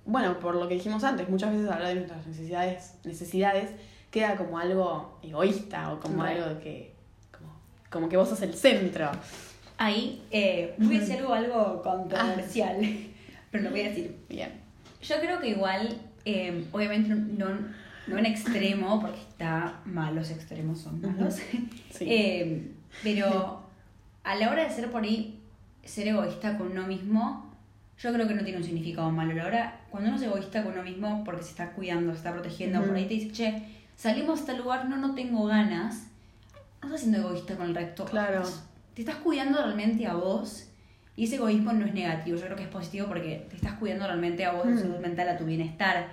bueno, 0.04 0.38
por 0.38 0.54
lo 0.54 0.66
que 0.68 0.74
dijimos 0.74 1.04
antes, 1.04 1.28
muchas 1.28 1.52
veces 1.52 1.70
hablar 1.70 1.88
de 1.88 1.94
nuestras 1.96 2.26
necesidades, 2.26 2.94
necesidades 3.04 3.70
queda 4.10 4.36
como 4.36 4.58
algo 4.58 5.18
egoísta 5.22 5.92
o 5.92 6.00
como 6.00 6.22
algo 6.22 6.58
que. 6.60 6.94
Como, 7.36 7.52
como 7.90 8.08
que 8.08 8.16
vos 8.16 8.28
sos 8.28 8.42
el 8.42 8.54
centro. 8.54 9.10
Ahí 9.80 10.22
eh, 10.30 10.74
voy 10.76 10.96
a 10.96 11.00
decir 11.00 11.16
algo, 11.16 11.32
algo 11.32 11.82
controversial, 11.82 12.76
Ah. 12.82 12.86
pero 13.50 13.64
lo 13.64 13.70
voy 13.70 13.80
a 13.80 13.88
decir. 13.88 14.14
Bien. 14.28 14.50
Yo 15.00 15.16
creo 15.20 15.40
que 15.40 15.48
igual, 15.48 15.96
eh, 16.26 16.66
obviamente 16.70 17.08
no, 17.14 17.46
no 18.06 18.18
en 18.18 18.26
extremo, 18.26 19.00
porque 19.00 19.20
está 19.20 19.80
mal, 19.86 20.14
los 20.14 20.30
extremos 20.30 20.80
son 20.80 21.00
malos, 21.00 21.36
Sí. 21.36 21.68
Eh, 22.00 22.72
pero 23.02 23.62
a 24.22 24.34
la 24.36 24.50
hora 24.50 24.64
de 24.64 24.70
ser 24.70 24.90
por 24.90 25.02
ahí, 25.04 25.40
ser 25.82 26.08
egoísta 26.08 26.58
con 26.58 26.72
uno 26.72 26.86
mismo, 26.86 27.50
yo 27.98 28.12
creo 28.12 28.28
que 28.28 28.34
no 28.34 28.42
tiene 28.42 28.58
un 28.58 28.64
significado 28.64 29.10
malo. 29.10 29.32
A 29.32 29.34
la 29.34 29.46
hora, 29.46 29.80
cuando 29.90 30.10
uno 30.10 30.18
es 30.18 30.22
egoísta 30.24 30.62
con 30.62 30.72
uno 30.74 30.82
mismo, 30.82 31.24
porque 31.24 31.42
se 31.42 31.50
está 31.52 31.70
cuidando, 31.72 32.12
se 32.12 32.18
está 32.18 32.32
protegiendo, 32.34 32.82
por 32.84 32.94
ahí 32.94 33.06
te 33.06 33.14
dice, 33.14 33.32
che, 33.32 33.62
salimos 33.96 34.42
a 34.42 34.46
tal 34.46 34.58
lugar, 34.58 34.90
no, 34.90 34.98
no 34.98 35.14
tengo 35.14 35.46
ganas, 35.46 36.08
no 36.82 36.88
estás 36.88 37.00
siendo 37.00 37.18
egoísta 37.20 37.56
con 37.56 37.68
el 37.68 37.74
resto. 37.74 38.04
Claro. 38.04 38.42
Te 39.02 39.10
estás 39.10 39.22
cuidando 39.24 39.56
realmente 39.62 40.06
a 40.06 40.12
vos 40.12 40.68
Y 41.16 41.24
ese 41.24 41.36
egoísmo 41.36 41.72
no 41.72 41.86
es 41.86 41.94
negativo, 41.94 42.36
yo 42.36 42.44
creo 42.44 42.56
que 42.56 42.64
es 42.64 42.68
positivo 42.68 43.06
porque 43.08 43.46
te 43.48 43.56
estás 43.56 43.72
cuidando 43.78 44.06
realmente 44.06 44.44
a 44.44 44.52
vos, 44.52 44.66
a 44.66 44.70
tu 44.72 44.78
salud 44.78 44.98
mental, 44.98 45.26
a 45.30 45.38
tu 45.38 45.46
bienestar. 45.46 46.08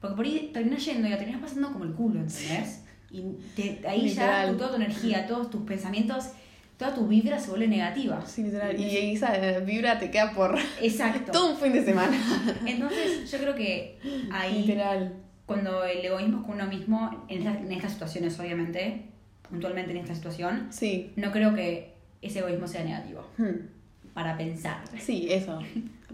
Porque 0.00 0.16
por 0.16 0.24
ahí 0.24 0.50
terminas 0.52 0.82
yendo 0.82 1.06
y 1.08 1.10
la 1.10 1.18
terminas 1.18 1.42
pasando 1.42 1.70
como 1.72 1.84
el 1.84 1.92
culo, 1.92 2.20
¿entendés? 2.20 2.84
Y 3.10 3.20
te- 3.54 3.86
ahí 3.86 4.08
ya 4.08 4.46
Literal. 4.46 4.56
toda 4.56 4.70
tu 4.70 4.76
energía, 4.76 5.26
todos 5.26 5.50
tus 5.50 5.62
pensamientos, 5.64 6.30
toda 6.78 6.94
tu 6.94 7.06
vibra 7.06 7.38
se 7.38 7.50
vuelve 7.50 7.68
negativa. 7.68 8.24
Sí, 8.24 8.44
literal. 8.44 8.80
Y 8.80 9.12
esa 9.14 9.58
vibra 9.60 9.98
te 9.98 10.10
queda 10.10 10.32
por 10.32 10.58
Exacto. 10.80 11.32
todo 11.32 11.50
un 11.52 11.58
fin 11.58 11.72
de 11.74 11.84
semana. 11.84 12.16
Entonces, 12.66 13.30
yo 13.30 13.36
creo 13.38 13.54
que 13.54 13.98
ahí, 14.32 14.62
Literal. 14.62 15.12
cuando 15.44 15.84
el 15.84 16.02
egoísmo 16.02 16.40
es 16.40 16.46
con 16.46 16.54
uno 16.54 16.66
mismo, 16.66 17.24
en, 17.28 17.46
esta- 17.46 17.60
en 17.60 17.72
estas 17.72 17.92
situaciones, 17.92 18.40
obviamente, 18.40 19.02
puntualmente 19.50 19.90
en 19.90 19.98
esta 19.98 20.14
situación, 20.14 20.68
Sí. 20.70 21.12
no 21.16 21.30
creo 21.30 21.54
que 21.54 21.94
ese 22.22 22.40
egoísmo 22.40 22.66
sea 22.66 22.84
negativo. 22.84 23.26
Hmm. 23.38 23.68
Para 24.14 24.36
pensar. 24.36 24.82
Sí, 24.98 25.28
eso. 25.30 25.58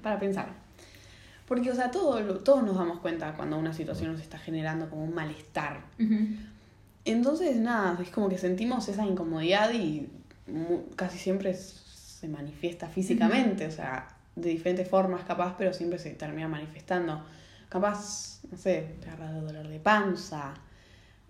Para 0.03 0.19
pensar. 0.19 0.49
Porque, 1.47 1.71
o 1.71 1.75
sea, 1.75 1.91
todo, 1.91 2.39
todos 2.39 2.63
nos 2.65 2.77
damos 2.77 3.01
cuenta 3.01 3.35
cuando 3.35 3.59
una 3.59 3.73
situación 3.73 4.13
nos 4.13 4.21
está 4.21 4.39
generando 4.39 4.89
como 4.89 5.05
un 5.05 5.15
malestar. 5.15 5.85
Entonces, 7.05 7.57
nada, 7.57 7.99
es 8.01 8.11
como 8.11 8.29
que 8.29 8.39
sentimos 8.39 8.89
esa 8.89 9.05
incomodidad 9.05 9.73
y 9.73 10.09
casi 10.97 11.19
siempre 11.19 11.55
se 11.55 12.29
manifiesta 12.29 12.89
físicamente, 12.89 13.67
o 13.67 13.71
sea, 13.71 14.09
de 14.37 14.51
diferentes 14.51 14.89
formas 14.89 15.25
capaz, 15.25 15.57
pero 15.59 15.73
siempre 15.73 15.99
se 15.99 16.11
termina 16.11 16.49
manifestando. 16.49 17.25
Capaz, 17.69 18.41
no 18.51 18.57
sé, 18.57 18.97
te 19.01 19.11
agarra 19.11 19.33
dolor 19.33 19.69
de 19.69 19.81
panza, 19.81 20.55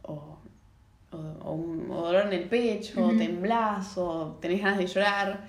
o, 0.03 0.39
o, 1.13 1.17
o 1.49 1.53
un- 1.53 1.91
o 1.91 2.03
dolor 2.03 2.27
en 2.27 2.33
el 2.33 2.49
pecho, 2.49 3.05
o 3.05 3.09
Ujú. 3.09 3.19
temblás, 3.19 3.97
o 3.99 4.39
tenés 4.41 4.61
ganas 4.63 4.79
de 4.79 4.87
llorar. 4.87 5.45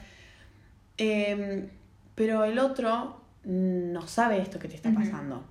Em, 0.98 1.70
pero 2.15 2.43
el 2.43 2.60
otro 2.60 3.17
no 3.43 4.08
sabe 4.08 4.39
esto 4.41 4.60
que 4.60 4.67
te 4.67 4.75
está 4.75 4.93
pasando. 4.93 5.43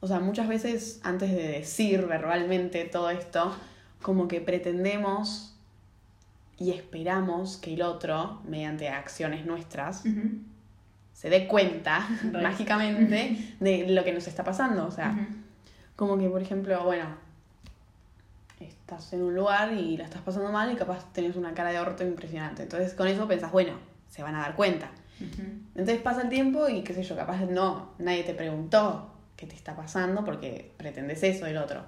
O 0.00 0.06
sea, 0.06 0.20
muchas 0.20 0.48
veces 0.48 1.00
antes 1.04 1.30
de 1.30 1.46
decir 1.48 2.06
verbalmente 2.06 2.84
todo 2.84 3.10
esto, 3.10 3.54
como 4.00 4.28
que 4.28 4.40
pretendemos 4.40 5.54
y 6.58 6.70
esperamos 6.70 7.56
que 7.56 7.74
el 7.74 7.82
otro, 7.82 8.40
mediante 8.48 8.88
acciones 8.88 9.44
nuestras, 9.46 10.04
se 11.12 11.28
dé 11.30 11.46
cuenta 11.46 12.08
mágicamente 12.32 13.54
de 13.60 13.88
lo 13.88 14.04
que 14.04 14.12
nos 14.12 14.26
está 14.26 14.44
pasando. 14.44 14.86
O 14.86 14.90
sea, 14.90 15.28
como 15.96 16.18
que, 16.18 16.28
por 16.28 16.40
ejemplo, 16.42 16.84
bueno, 16.84 17.06
estás 18.64 19.12
en 19.12 19.22
un 19.22 19.34
lugar 19.34 19.72
y 19.72 19.96
la 19.96 20.04
estás 20.04 20.22
pasando 20.22 20.50
mal 20.50 20.72
y 20.72 20.76
capaz 20.76 21.12
tenés 21.12 21.36
una 21.36 21.54
cara 21.54 21.70
de 21.70 21.80
orto 21.80 22.04
impresionante. 22.04 22.62
Entonces 22.62 22.94
con 22.94 23.08
eso 23.08 23.26
pensás, 23.28 23.52
bueno, 23.52 23.74
se 24.08 24.22
van 24.22 24.34
a 24.34 24.40
dar 24.40 24.56
cuenta. 24.56 24.90
Ujú. 25.20 25.42
Entonces 25.74 26.00
pasa 26.00 26.22
el 26.22 26.28
tiempo 26.28 26.68
y 26.68 26.82
qué 26.82 26.94
sé 26.94 27.02
yo, 27.02 27.16
capaz 27.16 27.44
no, 27.46 27.90
nadie 27.98 28.24
te 28.24 28.34
preguntó 28.34 29.10
qué 29.36 29.46
te 29.46 29.54
está 29.54 29.74
pasando 29.74 30.24
porque 30.24 30.72
pretendes 30.76 31.22
eso 31.22 31.44
del 31.44 31.56
otro. 31.56 31.84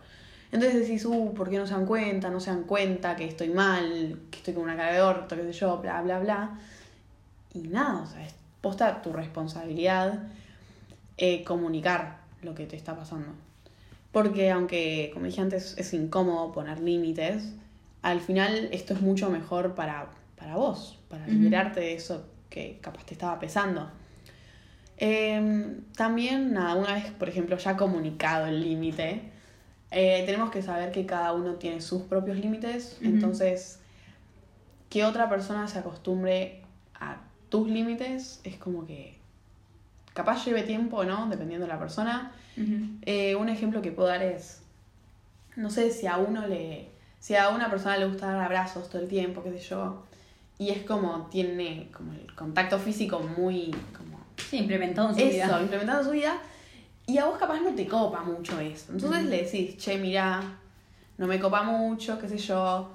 Entonces 0.52 0.82
decís, 0.82 1.04
uh, 1.04 1.34
¿por 1.34 1.50
qué 1.50 1.58
no 1.58 1.66
se 1.66 1.74
dan 1.74 1.86
cuenta? 1.86 2.30
No 2.30 2.38
se 2.38 2.50
dan 2.50 2.62
cuenta 2.62 3.16
que 3.16 3.24
estoy 3.24 3.48
mal, 3.48 4.20
que 4.30 4.38
estoy 4.38 4.54
con 4.54 4.62
una 4.62 4.76
cara 4.76 4.92
de 4.92 5.02
orto, 5.02 5.34
qué 5.36 5.42
sé 5.42 5.52
yo, 5.52 5.78
bla, 5.78 6.00
bla, 6.02 6.20
bla. 6.20 6.58
Y 7.52 7.68
nada, 7.68 8.02
o 8.02 8.06
sea, 8.06 8.24
es 8.24 8.34
posta 8.60 9.02
tu 9.02 9.12
responsabilidad 9.12 10.22
eh, 11.16 11.44
comunicar 11.44 12.18
lo 12.42 12.54
que 12.54 12.66
te 12.66 12.76
está 12.76 12.96
pasando. 12.96 13.28
Porque 14.14 14.50
aunque, 14.52 15.10
como 15.12 15.26
dije 15.26 15.40
antes, 15.40 15.74
es 15.76 15.92
incómodo 15.92 16.52
poner 16.52 16.78
límites, 16.78 17.52
al 18.00 18.20
final 18.20 18.68
esto 18.70 18.94
es 18.94 19.00
mucho 19.00 19.28
mejor 19.28 19.74
para, 19.74 20.08
para 20.36 20.54
vos, 20.54 21.00
para 21.08 21.26
liberarte 21.26 21.80
de 21.80 21.94
eso 21.94 22.24
que 22.48 22.78
capaz 22.80 23.04
te 23.04 23.14
estaba 23.14 23.40
pesando. 23.40 23.90
Eh, 24.98 25.80
también, 25.96 26.52
nada, 26.52 26.76
una 26.76 26.94
vez, 26.94 27.10
por 27.10 27.28
ejemplo, 27.28 27.58
ya 27.58 27.76
comunicado 27.76 28.46
el 28.46 28.60
límite, 28.60 29.32
eh, 29.90 30.22
tenemos 30.26 30.52
que 30.52 30.62
saber 30.62 30.92
que 30.92 31.06
cada 31.06 31.32
uno 31.32 31.54
tiene 31.54 31.80
sus 31.80 32.02
propios 32.02 32.38
límites, 32.38 32.98
entonces 33.02 33.80
que 34.90 35.04
otra 35.04 35.28
persona 35.28 35.66
se 35.66 35.80
acostumbre 35.80 36.62
a 36.94 37.20
tus 37.48 37.68
límites 37.68 38.40
es 38.44 38.56
como 38.58 38.86
que 38.86 39.18
capaz 40.14 40.44
lleve 40.46 40.62
tiempo 40.62 40.96
o 40.98 41.04
no, 41.04 41.28
dependiendo 41.28 41.66
de 41.66 41.72
la 41.72 41.78
persona. 41.78 42.32
Eh, 43.02 43.34
un 43.34 43.48
ejemplo 43.48 43.82
que 43.82 43.92
puedo 43.92 44.08
dar 44.08 44.22
es, 44.22 44.62
no 45.56 45.68
sé 45.70 45.90
si 45.90 46.06
a 46.06 46.16
uno 46.18 46.46
le, 46.46 46.88
si 47.20 47.34
a 47.36 47.50
una 47.50 47.68
persona 47.68 47.96
le 47.98 48.06
gusta 48.06 48.26
dar 48.28 48.40
abrazos 48.44 48.88
todo 48.88 49.02
el 49.02 49.08
tiempo, 49.08 49.42
qué 49.42 49.50
sé 49.58 49.58
yo, 49.70 50.04
y 50.58 50.70
es 50.70 50.82
como 50.84 51.26
tiene 51.30 51.90
como 51.92 52.12
el 52.12 52.32
contacto 52.34 52.78
físico 52.78 53.20
muy 53.36 53.70
como 53.96 54.14
Sí, 54.36 54.58
implementado 54.58 55.08
en 55.10 55.14
su 55.16 55.20
eso, 55.20 55.34
vida. 55.46 55.60
implementado 55.62 55.98
en 56.00 56.06
su 56.06 56.12
vida, 56.12 56.38
y 57.06 57.18
a 57.18 57.26
vos 57.26 57.36
capaz 57.38 57.60
no 57.60 57.74
te 57.74 57.86
copa 57.86 58.22
mucho 58.22 58.58
eso. 58.60 58.92
Entonces 58.92 59.24
Mm. 59.24 59.28
le 59.28 59.42
decís, 59.42 59.76
che, 59.76 59.98
mira, 59.98 60.40
no 61.18 61.26
me 61.26 61.38
copa 61.40 61.62
mucho, 61.64 62.18
qué 62.18 62.28
sé 62.28 62.38
yo. 62.38 62.92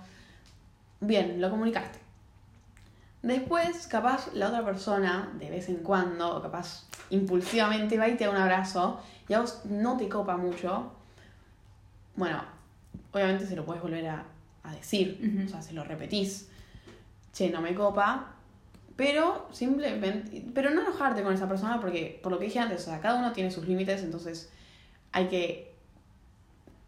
Bien, 1.02 1.40
lo 1.40 1.50
comunicaste. 1.50 2.00
Después, 3.22 3.86
capaz 3.88 4.34
la 4.34 4.48
otra 4.48 4.64
persona, 4.64 5.34
de 5.38 5.50
vez 5.50 5.68
en 5.68 5.78
cuando, 5.78 6.38
o 6.38 6.42
capaz 6.42 6.86
impulsivamente 7.10 7.98
va 7.98 8.08
y 8.08 8.16
te 8.16 8.24
da 8.24 8.32
un 8.32 8.38
abrazo, 8.38 9.02
y 9.28 9.34
a 9.34 9.42
vos 9.42 9.66
no 9.66 9.98
te 9.98 10.08
copa 10.08 10.38
mucho. 10.38 10.94
Bueno, 12.16 12.42
obviamente 13.12 13.46
se 13.46 13.58
lo 13.58 13.66
puedes 13.66 13.82
volver 13.82 14.08
a, 14.08 14.24
a 14.64 14.74
decir, 14.74 15.44
o 15.46 15.50
sea, 15.50 15.62
se 15.62 15.74
lo 15.74 15.84
repetís. 15.84 16.50
Che, 17.34 17.50
no 17.50 17.62
me 17.62 17.76
copa, 17.76 18.36
pero 18.96 19.50
simplemente, 19.52 20.46
pero 20.54 20.70
no 20.72 20.82
enojarte 20.82 21.22
con 21.22 21.34
esa 21.34 21.48
persona 21.48 21.80
porque, 21.80 22.20
por 22.24 22.32
lo 22.32 22.40
que 22.40 22.46
dije 22.46 22.60
antes, 22.60 22.82
o 22.82 22.86
sea, 22.86 23.02
cada 23.02 23.20
uno 23.20 23.34
tiene 23.34 23.52
sus 23.52 23.68
límites, 23.68 24.02
entonces 24.02 24.50
hay 25.12 25.28
que, 25.28 25.74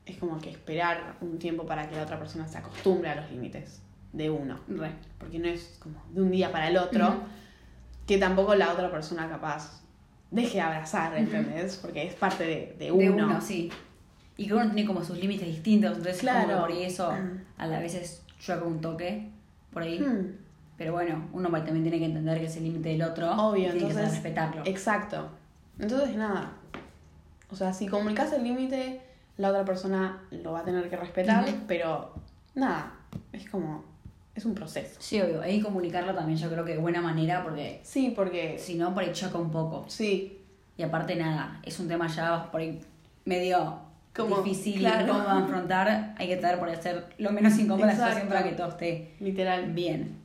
es 0.06 0.18
como 0.18 0.40
que 0.40 0.50
esperar 0.50 1.18
un 1.20 1.40
tiempo 1.40 1.66
para 1.66 1.90
que 1.90 1.96
la 1.96 2.04
otra 2.04 2.18
persona 2.18 2.48
se 2.48 2.58
acostumbre 2.58 3.10
a 3.10 3.16
los 3.16 3.30
límites 3.30 3.82
de 4.14 4.30
uno, 4.30 4.60
Re. 4.68 4.92
porque 5.18 5.40
no 5.40 5.48
es 5.48 5.78
como 5.80 6.02
de 6.12 6.22
un 6.22 6.32
día 6.32 6.52
para 6.52 6.68
el 6.70 6.78
otro, 6.78 7.16
que 8.06 8.18
tampoco 8.18 8.56
la 8.56 8.72
otra 8.74 8.92
persona 8.92 9.30
capaz 9.30 9.82
deje 10.32 10.56
de 10.56 10.62
abrazar. 10.62 11.18
¿entendés? 11.18 11.78
Porque 11.78 12.06
es 12.08 12.14
parte 12.16 12.44
de, 12.46 12.76
de 12.78 12.92
uno. 12.92 13.02
De 13.02 13.24
uno, 13.24 13.42
sí. 13.42 13.72
Y 14.38 14.48
que 14.48 14.54
uno 14.54 14.66
tiene 14.66 14.86
como 14.86 15.04
sus 15.04 15.18
límites 15.18 15.48
distintos, 15.48 15.92
entonces 15.98 16.20
Claro. 16.20 16.48
como 16.50 16.62
por 16.62 16.72
eso 16.72 17.14
a 17.58 17.68
la 17.68 17.80
veces 17.80 18.24
choca 18.40 18.64
un 18.66 18.82
toque 18.82 19.30
por 19.72 19.84
ahí. 19.84 20.04
Pero 20.78 20.94
bueno, 20.94 21.28
uno 21.32 21.50
también 21.52 21.84
tiene 21.84 22.00
que 22.00 22.06
entender 22.06 22.40
que 22.40 22.46
es 22.48 22.58
el 22.58 22.64
límite 22.64 22.90
del 22.90 23.04
otro 23.04 23.32
Obvio, 23.34 23.68
y 23.70 23.72
tiene 23.72 23.88
que 23.88 23.94
saber 23.94 23.98
entonces- 24.06 24.12
respetarlo. 24.14 24.64
Exacto. 24.66 25.30
Entonces, 25.80 26.16
nada. 26.16 26.54
O 27.52 27.56
sea, 27.56 27.72
si 27.72 27.88
comunicas 27.88 28.32
el 28.34 28.44
límite, 28.44 29.02
la 29.38 29.50
otra 29.50 29.64
persona 29.64 30.24
lo 30.32 30.54
va 30.54 30.62
a 30.62 30.64
tener 30.64 30.90
que 30.90 30.96
respetar, 30.98 31.46
pero 31.68 32.16
nada, 32.56 32.94
es 33.32 33.48
como, 33.50 33.84
es 34.42 34.46
un 34.46 34.56
proceso. 34.56 34.96
Sí, 35.00 35.22
obvio, 35.22 35.42
ahí 35.42 35.62
comunicarlo 35.62 36.14
también 36.14 36.38
yo 36.38 36.50
creo 36.50 36.66
que 36.66 36.74
de 36.74 36.78
buena 36.80 37.02
manera 37.02 37.44
porque 37.44 37.80
Sí, 37.84 38.12
porque, 38.16 38.58
si 38.60 38.76
no 38.76 38.94
por 38.94 39.04
ahí 39.04 39.12
choca 39.14 39.38
un 39.38 39.52
poco. 39.52 39.86
sí, 39.88 40.38
Y 40.78 40.84
aparte 40.84 41.16
nada, 41.16 41.60
es 41.64 41.80
un 41.80 41.88
tema 41.88 42.08
ya 42.08 42.50
por 42.52 42.60
ahí 42.62 42.80
medio 43.26 43.80
Como, 44.16 44.42
difícil 44.42 44.80
claro. 44.80 45.02
y 45.02 45.04
incómodo 45.10 45.36
de 45.38 45.44
afrontar. 45.44 46.16
Hay 46.18 46.28
que 46.28 46.38
tratar 46.38 46.60
por 46.60 46.70
hacer 46.70 47.08
lo 47.18 47.32
menos 47.32 47.58
incómoda 47.60 47.88
la 47.88 47.94
situación 47.94 48.28
para 48.28 48.44
que 48.44 48.52
todo 48.54 48.70
esté 48.70 49.14
literal. 49.20 49.72
bien. 49.74 50.18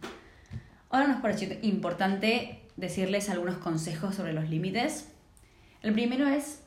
Ahora 0.91 1.09
nos 1.09 1.21
pareció 1.21 1.49
importante 1.63 2.61
decirles 2.77 3.29
algunos 3.29 3.57
consejos 3.59 4.15
sobre 4.15 4.33
los 4.33 4.49
límites. 4.49 5.09
El 5.83 5.93
primero 5.93 6.27
es 6.27 6.63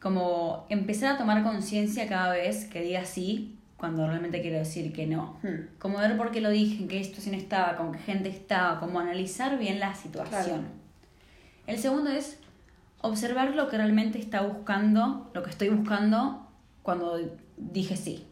como 0.00 0.66
empezar 0.68 1.14
a 1.14 1.18
tomar 1.18 1.42
conciencia 1.42 2.08
cada 2.08 2.32
vez 2.32 2.64
que 2.64 2.80
diga 2.82 3.04
sí 3.04 3.58
cuando 3.82 4.06
realmente 4.06 4.40
quiero 4.42 4.58
decir 4.58 4.92
que 4.92 5.08
no. 5.08 5.40
Hmm, 5.42 5.66
Como 5.80 5.98
ver 5.98 6.16
por 6.16 6.30
qué 6.30 6.40
lo 6.40 6.50
dije, 6.50 6.80
en 6.80 6.86
qué 6.86 7.02
situación 7.02 7.34
estaba, 7.34 7.76
con 7.76 7.90
qué 7.90 7.98
gente 7.98 8.28
estaba, 8.28 8.78
como 8.78 9.00
analizar 9.00 9.58
bien 9.58 9.80
la 9.80 9.92
situación. 9.96 10.44
Claro. 10.44 10.62
El 11.66 11.78
segundo 11.78 12.08
es 12.10 12.38
observar 13.00 13.56
lo 13.56 13.68
que 13.68 13.78
realmente 13.78 14.20
está 14.20 14.42
buscando, 14.42 15.28
lo 15.34 15.42
que 15.42 15.50
estoy 15.50 15.68
buscando 15.70 16.46
cuando 16.84 17.18
dije 17.56 17.96
sí. 17.96 18.24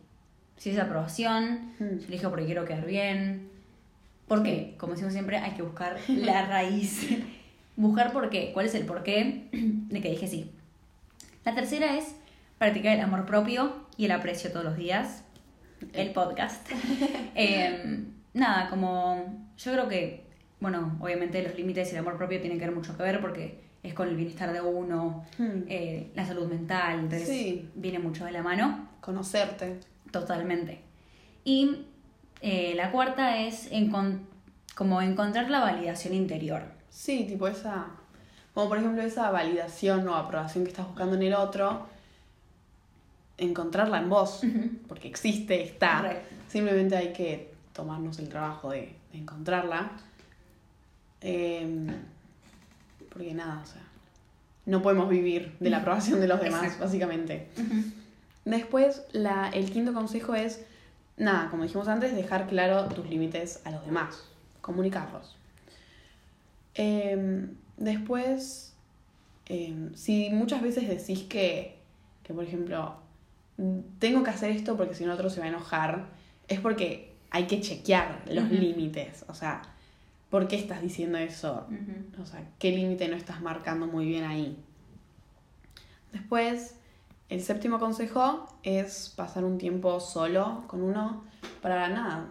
Si 0.57 0.71
es 0.71 0.79
aprobación, 0.79 1.73
Hmm. 1.81 1.99
si 1.99 2.05
lo 2.05 2.13
dije 2.13 2.29
porque 2.29 2.47
quiero 2.47 2.65
quedar 2.65 2.87
bien. 2.87 3.51
¿Por 4.29 4.45
qué? 4.45 4.77
Como 4.79 4.93
decimos 4.93 5.13
siempre, 5.15 5.37
hay 5.39 5.55
que 5.55 5.63
buscar 5.63 5.97
la 6.09 6.47
raíz. 6.47 7.09
buscar 7.75 8.13
por 8.13 8.31
qué, 8.31 8.53
cuál 8.55 8.67
es 8.67 8.75
el 8.77 8.85
porqué 8.87 9.49
de 9.53 10.01
que 10.01 10.11
dije 10.11 10.29
sí. 10.29 10.49
La 11.45 11.57
tercera 11.57 11.97
es 11.97 12.15
practicar 12.59 12.95
el 12.95 13.01
amor 13.01 13.27
propio 13.27 13.75
y 13.97 14.05
el 14.05 14.13
aprecio 14.13 14.53
todos 14.53 14.65
los 14.65 14.77
días. 14.77 15.25
El 15.93 16.13
podcast. 16.13 16.69
Eh, 17.35 18.05
nada, 18.35 18.69
como 18.69 19.49
yo 19.57 19.73
creo 19.73 19.89
que, 19.89 20.25
bueno, 20.61 20.99
obviamente 21.01 21.43
los 21.43 21.55
límites 21.57 21.89
y 21.89 21.93
el 21.93 21.99
amor 22.01 22.17
propio 22.19 22.41
tienen 22.41 22.59
que 22.59 22.67
ver 22.67 22.75
mucho 22.75 22.97
que 22.97 23.03
ver 23.03 23.21
porque 23.21 23.61
es 23.83 23.95
con 23.95 24.09
el 24.09 24.17
bienestar 24.17 24.53
de 24.53 24.61
uno, 24.61 25.25
hmm. 25.39 25.63
eh, 25.69 26.11
la 26.15 26.27
salud 26.27 26.47
mental, 26.49 27.01
entonces 27.01 27.29
Sí. 27.29 27.71
viene 27.75 27.99
mucho 27.99 28.25
de 28.27 28.33
la 28.33 28.43
mano. 28.43 28.89
Conocerte. 29.01 29.81
Totalmente. 30.11 30.81
Y 31.45 31.87
eh, 32.43 32.75
la 32.77 32.91
cuarta 32.91 33.39
es 33.39 33.71
encon- 33.73 34.21
como 34.75 35.01
encontrar 35.01 35.49
la 35.51 35.61
validación 35.61 36.13
interior. 36.15 36.63
Sí, 36.91 37.25
tipo 37.27 37.49
esa. 37.49 37.87
Como 38.53 38.69
por 38.69 38.79
ejemplo 38.79 39.01
esa 39.03 39.31
validación 39.31 40.07
o 40.09 40.15
aprobación 40.17 40.65
que 40.65 40.71
estás 40.71 40.87
buscando 40.87 41.15
en 41.17 41.23
el 41.23 41.35
otro, 41.35 41.87
encontrarla 43.41 43.99
en 43.99 44.09
vos, 44.09 44.41
porque 44.89 45.09
existe, 45.09 45.63
está. 45.63 46.23
Simplemente 46.49 46.97
hay 46.97 47.13
que 47.13 47.53
tomarnos 47.73 48.19
el 48.19 48.29
trabajo 48.29 48.71
de, 48.71 48.95
de 49.13 49.19
encontrarla. 49.19 49.93
Em, 51.21 51.87
porque 53.11 53.35
nada, 53.35 53.61
o 53.63 53.67
sea, 53.67 53.83
no 54.67 54.83
podemos 54.83 55.09
vivir 55.09 55.57
de 55.61 55.71
la 55.71 55.79
aprobación 55.79 56.21
de 56.21 56.29
los 56.29 56.41
demás, 56.41 56.63
Exacto. 56.63 56.85
básicamente. 56.85 57.49
Después, 58.45 59.03
la, 59.13 59.49
el 59.51 59.71
quinto 59.71 59.93
consejo 59.93 60.35
es, 60.35 60.65
nada, 61.17 61.51
como 61.51 61.65
dijimos 61.65 61.89
antes, 61.89 62.15
dejar 62.15 62.47
claro 62.47 62.87
tus 62.87 63.09
límites 63.09 63.61
a 63.65 63.71
los 63.71 63.85
demás, 63.85 64.25
comunicarlos. 64.61 65.37
Em, 66.75 67.55
después, 67.77 68.75
em, 69.47 69.95
si 69.95 70.31
muchas 70.31 70.63
veces 70.63 70.89
decís 70.89 71.25
que, 71.25 71.77
que, 72.23 72.33
por 72.33 72.45
ejemplo, 72.45 72.95
"Mm, 72.95 73.10
tengo 73.99 74.23
que 74.23 74.31
hacer 74.31 74.51
esto 74.51 74.77
porque 74.77 74.95
si 74.95 75.05
no 75.05 75.15
otro 75.15 75.31
se 75.31 75.41
va 75.41 75.47
a 75.47 75.51
enojar, 75.51 76.07
es 76.49 76.61
porque 76.61 77.15
hay 77.31 77.47
que 77.47 77.61
chequear 77.61 78.23
los 78.31 78.51
límites. 78.51 79.25
O 79.29 79.35
sea, 79.35 79.63
¿por 80.31 80.49
qué 80.49 80.57
estás 80.57 80.83
diciendo 80.83 81.19
eso? 81.19 81.67
O 82.21 82.27
sea, 82.27 82.43
¿qué 82.59 82.71
límite 82.73 83.09
no 83.09 83.17
estás 83.17 83.41
marcando 83.41 83.87
muy 83.87 84.07
bien 84.07 84.25
ahí? 84.25 84.57
Después, 86.13 86.75
el 87.29 87.43
séptimo 87.43 87.79
consejo 87.79 88.49
es 88.63 89.13
pasar 89.17 89.45
un 89.45 89.59
tiempo 89.59 90.01
solo 90.01 90.65
con 90.67 90.83
uno 90.83 91.25
para 91.63 91.89
nada. 91.89 92.27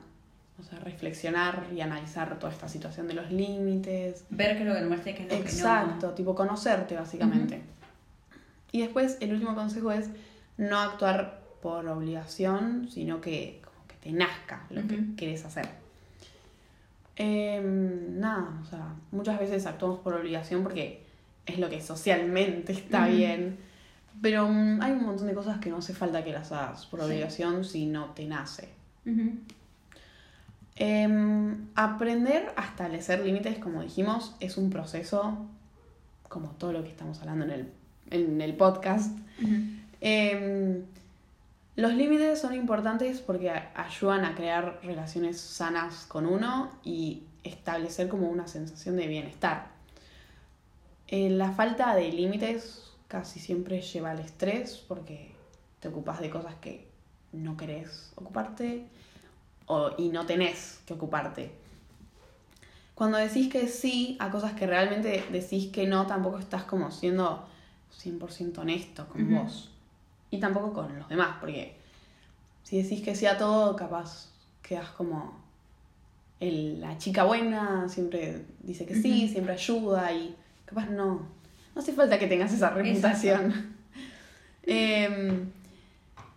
O 0.60 0.64
sea, 0.64 0.78
reflexionar 0.80 1.68
y 1.74 1.80
analizar 1.80 2.38
toda 2.38 2.52
esta 2.52 2.68
situación 2.68 3.08
de 3.08 3.14
los 3.14 3.32
límites. 3.32 4.26
Ver 4.30 4.58
qué 4.58 4.64
es 4.64 4.68
lo 4.68 4.76
que 4.76 4.82
nos 4.82 4.90
parece 4.90 5.16
que 5.16 5.24
es 5.24 5.30
lo 5.30 5.36
Exacto, 5.38 6.10
tipo 6.12 6.36
conocerte 6.36 6.96
básicamente. 6.96 7.62
Y 8.74 8.82
después, 8.82 9.18
el 9.22 9.34
último 9.34 9.56
consejo 9.56 9.92
es 9.94 10.10
no 10.60 10.78
actuar 10.80 11.40
por 11.62 11.88
obligación, 11.88 12.88
sino 12.92 13.20
que 13.22 13.62
como 13.64 13.88
que 13.88 13.96
te 13.96 14.12
nazca 14.12 14.66
lo 14.70 14.86
que 14.88 15.16
querés 15.18 15.44
hacer. 15.46 15.68
Em, 17.16 18.20
nada, 18.20 18.60
o 18.62 18.66
sea, 18.66 18.94
muchas 19.12 19.40
veces 19.40 19.66
actuamos 19.66 20.00
por 20.00 20.14
obligación 20.14 20.64
porque 20.64 21.04
es 21.46 21.60
lo 21.60 21.70
que 21.70 21.82
socialmente 21.82 22.72
está 22.82 23.08
bien, 23.08 23.58
pero 24.22 24.48
mm, 24.48 24.82
hay 24.82 24.92
un 24.92 25.04
montón 25.06 25.28
de 25.28 25.34
cosas 25.34 25.58
que 25.60 25.70
no 25.70 25.78
hace 25.78 25.94
falta 25.94 26.24
que 26.24 26.32
las 26.32 26.52
hagas 26.52 26.86
por 26.86 27.00
Sí. 27.02 27.06
obligación 27.08 27.64
si 27.66 27.86
no 27.86 28.12
te 28.12 28.26
nace. 28.26 28.70
Em, 30.76 31.68
aprender 31.76 32.54
a 32.56 32.64
establecer 32.66 33.26
límites, 33.26 33.58
como 33.60 33.82
dijimos, 33.82 34.36
es 34.40 34.58
un 34.58 34.70
proceso, 34.70 35.38
como 36.30 36.50
todo 36.52 36.72
lo 36.72 36.84
que 36.84 36.90
estamos 36.90 37.20
hablando 37.22 37.46
en 37.46 37.52
el, 37.52 37.70
en 38.12 38.40
el 38.42 38.54
podcast. 38.56 39.18
Em, 40.02 40.86
los 41.76 41.94
límites 41.94 42.40
son 42.40 42.54
importantes 42.54 43.22
porque 43.22 43.50
ayudan 43.50 44.26
a 44.26 44.36
crear 44.36 44.80
relaciones 44.84 45.40
sanas 45.40 46.06
con 46.08 46.26
uno 46.26 46.72
y 46.84 47.24
establecer 47.44 48.08
como 48.10 48.30
una 48.30 48.48
sensación 48.48 48.98
de 48.98 49.08
bienestar. 49.08 49.68
Eh, 51.08 51.30
la 51.30 51.52
falta 51.52 51.96
de 51.96 52.12
límites 52.12 52.92
casi 53.08 53.40
siempre 53.40 53.82
lleva 53.82 54.12
al 54.12 54.20
estrés 54.20 54.84
porque 54.88 55.32
te 55.80 55.88
ocupas 55.88 56.20
de 56.20 56.30
cosas 56.30 56.56
que 56.56 56.88
no 57.32 57.58
querés 57.58 58.12
ocuparte 58.16 58.86
o, 59.66 59.92
y 59.98 60.10
no 60.10 60.26
tenés 60.26 60.82
que 60.86 60.94
ocuparte. 60.94 61.52
Cuando 62.94 63.18
decís 63.18 63.50
que 63.50 63.68
sí 63.68 64.18
a 64.20 64.30
cosas 64.30 64.54
que 64.54 64.68
realmente 64.68 65.24
decís 65.32 65.72
que 65.72 65.88
no, 65.88 66.06
tampoco 66.06 66.38
estás 66.38 66.64
como 66.64 66.92
siendo 66.92 67.48
100% 68.04 68.58
honesto 68.58 69.08
con 69.08 69.34
vos. 69.34 69.72
Y 70.32 70.40
tampoco 70.40 70.74
con 70.74 70.98
los 71.00 71.10
demás, 71.10 71.38
porque 71.40 71.76
si 72.64 72.82
decís 72.82 73.02
que 73.02 73.16
sí 73.16 73.26
a 73.26 73.38
todo, 73.38 73.76
capaz 73.76 74.30
quedas 74.62 74.90
como 74.90 75.34
el- 76.40 76.80
la 76.80 76.98
chica 76.98 77.24
buena, 77.24 77.90
siempre 77.90 78.46
dice 78.62 78.86
que 78.86 78.96
sí, 78.96 79.28
siempre 79.28 79.54
ayuda 79.54 80.14
y 80.14 80.36
capaz 80.66 80.86
no. 80.90 81.28
No 81.76 81.82
hace 81.82 81.94
falta 81.94 82.18
que 82.20 82.28
tengas 82.28 82.54
esa 82.54 82.70
reputación. 82.70 83.78
Em, 84.64 85.50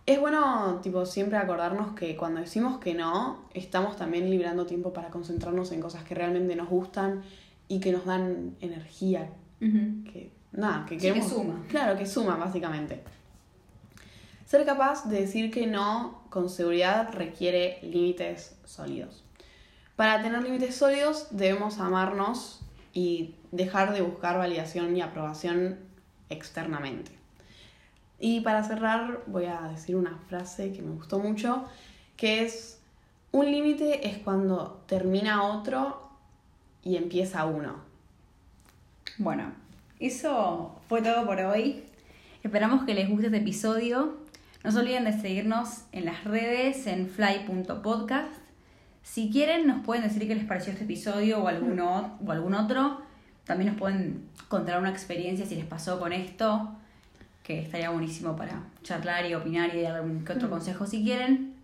es 0.05 0.19
bueno, 0.19 0.79
tipo, 0.81 1.05
siempre 1.05 1.37
acordarnos 1.37 1.93
que 1.93 2.15
cuando 2.17 2.39
decimos 2.41 2.79
que 2.79 2.93
no, 2.95 3.45
estamos 3.53 3.95
también 3.95 4.29
librando 4.29 4.65
tiempo 4.65 4.91
para 4.91 5.09
concentrarnos 5.09 5.71
en 5.71 5.79
cosas 5.81 6.03
que 6.03 6.15
realmente 6.15 6.55
nos 6.55 6.67
gustan 6.69 7.21
y 7.67 7.79
que 7.79 7.91
nos 7.91 8.05
dan 8.05 8.55
energía, 8.59 9.29
que 9.59 10.31
nada, 10.51 10.85
que 10.87 10.95
Sí, 10.95 11.01
que 11.01 11.07
queremos. 11.13 11.29
suma. 11.31 11.63
Claro, 11.69 11.97
que 11.97 12.05
suma, 12.05 12.35
básicamente. 12.37 13.03
Ser 14.53 14.67
capaz 14.67 15.05
de 15.09 15.19
decir 15.21 15.49
que 15.49 15.65
no 15.65 16.21
con 16.29 16.47
seguridad 16.47 17.11
requiere 17.11 17.79
límites 17.81 18.55
sólidos. 18.65 19.23
Para 19.95 20.21
tener 20.21 20.43
límites 20.43 20.75
sólidos 20.75 21.25
debemos 21.31 21.79
amarnos 21.79 22.61
y 22.93 23.33
dejar 23.51 23.95
de 23.95 24.01
buscar 24.01 24.37
validación 24.37 24.95
y 24.95 25.01
aprobación 25.01 25.79
externamente. 26.29 27.11
Y 28.19 28.41
para 28.41 28.63
cerrar 28.63 29.23
voy 29.25 29.45
a 29.45 29.59
decir 29.69 29.95
una 29.95 30.19
frase 30.29 30.71
que 30.71 30.83
me 30.83 30.91
gustó 30.91 31.17
mucho, 31.17 31.65
que 32.15 32.43
es, 32.43 32.79
un 33.31 33.47
límite 33.49 34.07
es 34.07 34.19
cuando 34.19 34.83
termina 34.85 35.41
otro 35.45 36.11
y 36.83 36.97
empieza 36.97 37.45
uno. 37.45 37.77
Bueno, 39.17 39.51
eso 39.99 40.79
fue 40.87 41.01
todo 41.01 41.25
por 41.25 41.39
hoy. 41.39 41.85
Esperamos 42.43 42.85
que 42.85 42.93
les 42.93 43.09
guste 43.09 43.25
este 43.25 43.37
episodio. 43.39 44.21
No 44.63 44.71
se 44.71 44.79
olviden 44.79 45.03
de 45.03 45.11
seguirnos 45.11 45.83
en 45.91 46.05
las 46.05 46.23
redes 46.23 46.87
en 46.87 47.09
fly.podcast. 47.09 48.31
Si 49.01 49.29
quieren, 49.29 49.67
nos 49.67 49.83
pueden 49.83 50.03
decir 50.03 50.25
qué 50.25 50.35
les 50.35 50.45
pareció 50.45 50.71
este 50.71 50.85
episodio 50.85 51.43
o, 51.43 51.49
alguno, 51.49 52.17
o 52.25 52.31
algún 52.31 52.53
otro. 52.53 53.01
También 53.43 53.71
nos 53.71 53.79
pueden 53.79 54.23
contar 54.47 54.79
una 54.79 54.89
experiencia 54.89 55.45
si 55.45 55.55
les 55.55 55.65
pasó 55.65 55.99
con 55.99 56.13
esto, 56.13 56.77
que 57.43 57.59
estaría 57.59 57.89
buenísimo 57.89 58.37
para 58.37 58.63
charlar 58.83 59.25
y 59.25 59.33
opinar 59.33 59.75
y 59.75 59.81
dar 59.81 59.95
algún 59.97 60.23
que 60.23 60.31
otro 60.31 60.49
consejo 60.49 60.85
si 60.85 61.03
quieren. 61.03 61.55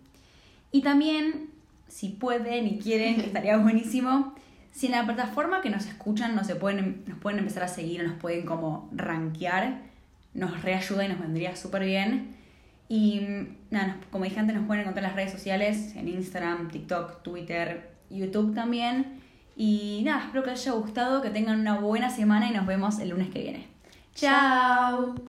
Y 0.74 0.82
también, 0.82 1.52
si 1.88 2.10
pueden 2.10 2.68
y 2.68 2.80
quieren, 2.80 3.16
que 3.16 3.28
estaría 3.28 3.56
buenísimo, 3.60 4.36
si 4.74 4.88
en 4.88 4.92
la 4.92 5.06
plataforma 5.06 5.62
que 5.62 5.70
nos 5.70 5.86
escuchan 5.86 6.36
no 6.36 6.44
se 6.44 6.56
pueden, 6.56 7.06
nos 7.08 7.18
pueden 7.20 7.40
empezar 7.40 7.64
a 7.64 7.70
seguir 7.70 8.02
o 8.02 8.04
nos 8.04 8.20
pueden 8.20 8.46
como 8.46 8.90
rankear, 8.92 9.84
nos 10.34 10.62
reayuda 10.64 11.06
y 11.06 11.08
nos 11.08 11.20
vendría 11.22 11.56
súper 11.56 11.86
bien. 11.86 12.39
Y 12.90 13.22
nada, 13.70 13.98
como 14.12 14.24
dije 14.26 14.40
antes, 14.40 14.56
nos 14.56 14.66
pueden 14.66 14.82
encontrar 14.82 15.06
en 15.06 15.10
las 15.12 15.16
redes 15.16 15.32
sociales, 15.32 15.96
en 15.96 16.08
Instagram, 16.08 16.70
TikTok, 16.70 17.22
Twitter, 17.22 17.92
YouTube 18.10 18.56
también. 18.56 19.22
Y 19.56 20.02
nada, 20.04 20.26
espero 20.26 20.44
que 20.44 20.52
les 20.52 20.62
haya 20.62 20.72
gustado, 20.72 21.22
que 21.22 21.30
tengan 21.30 21.60
una 21.60 21.80
buena 21.80 22.10
semana 22.10 22.50
y 22.50 22.52
nos 22.52 22.66
vemos 22.66 23.00
el 23.00 23.10
lunes 23.10 23.30
que 23.30 23.42
viene. 23.42 23.68
¡Chao! 24.16 25.16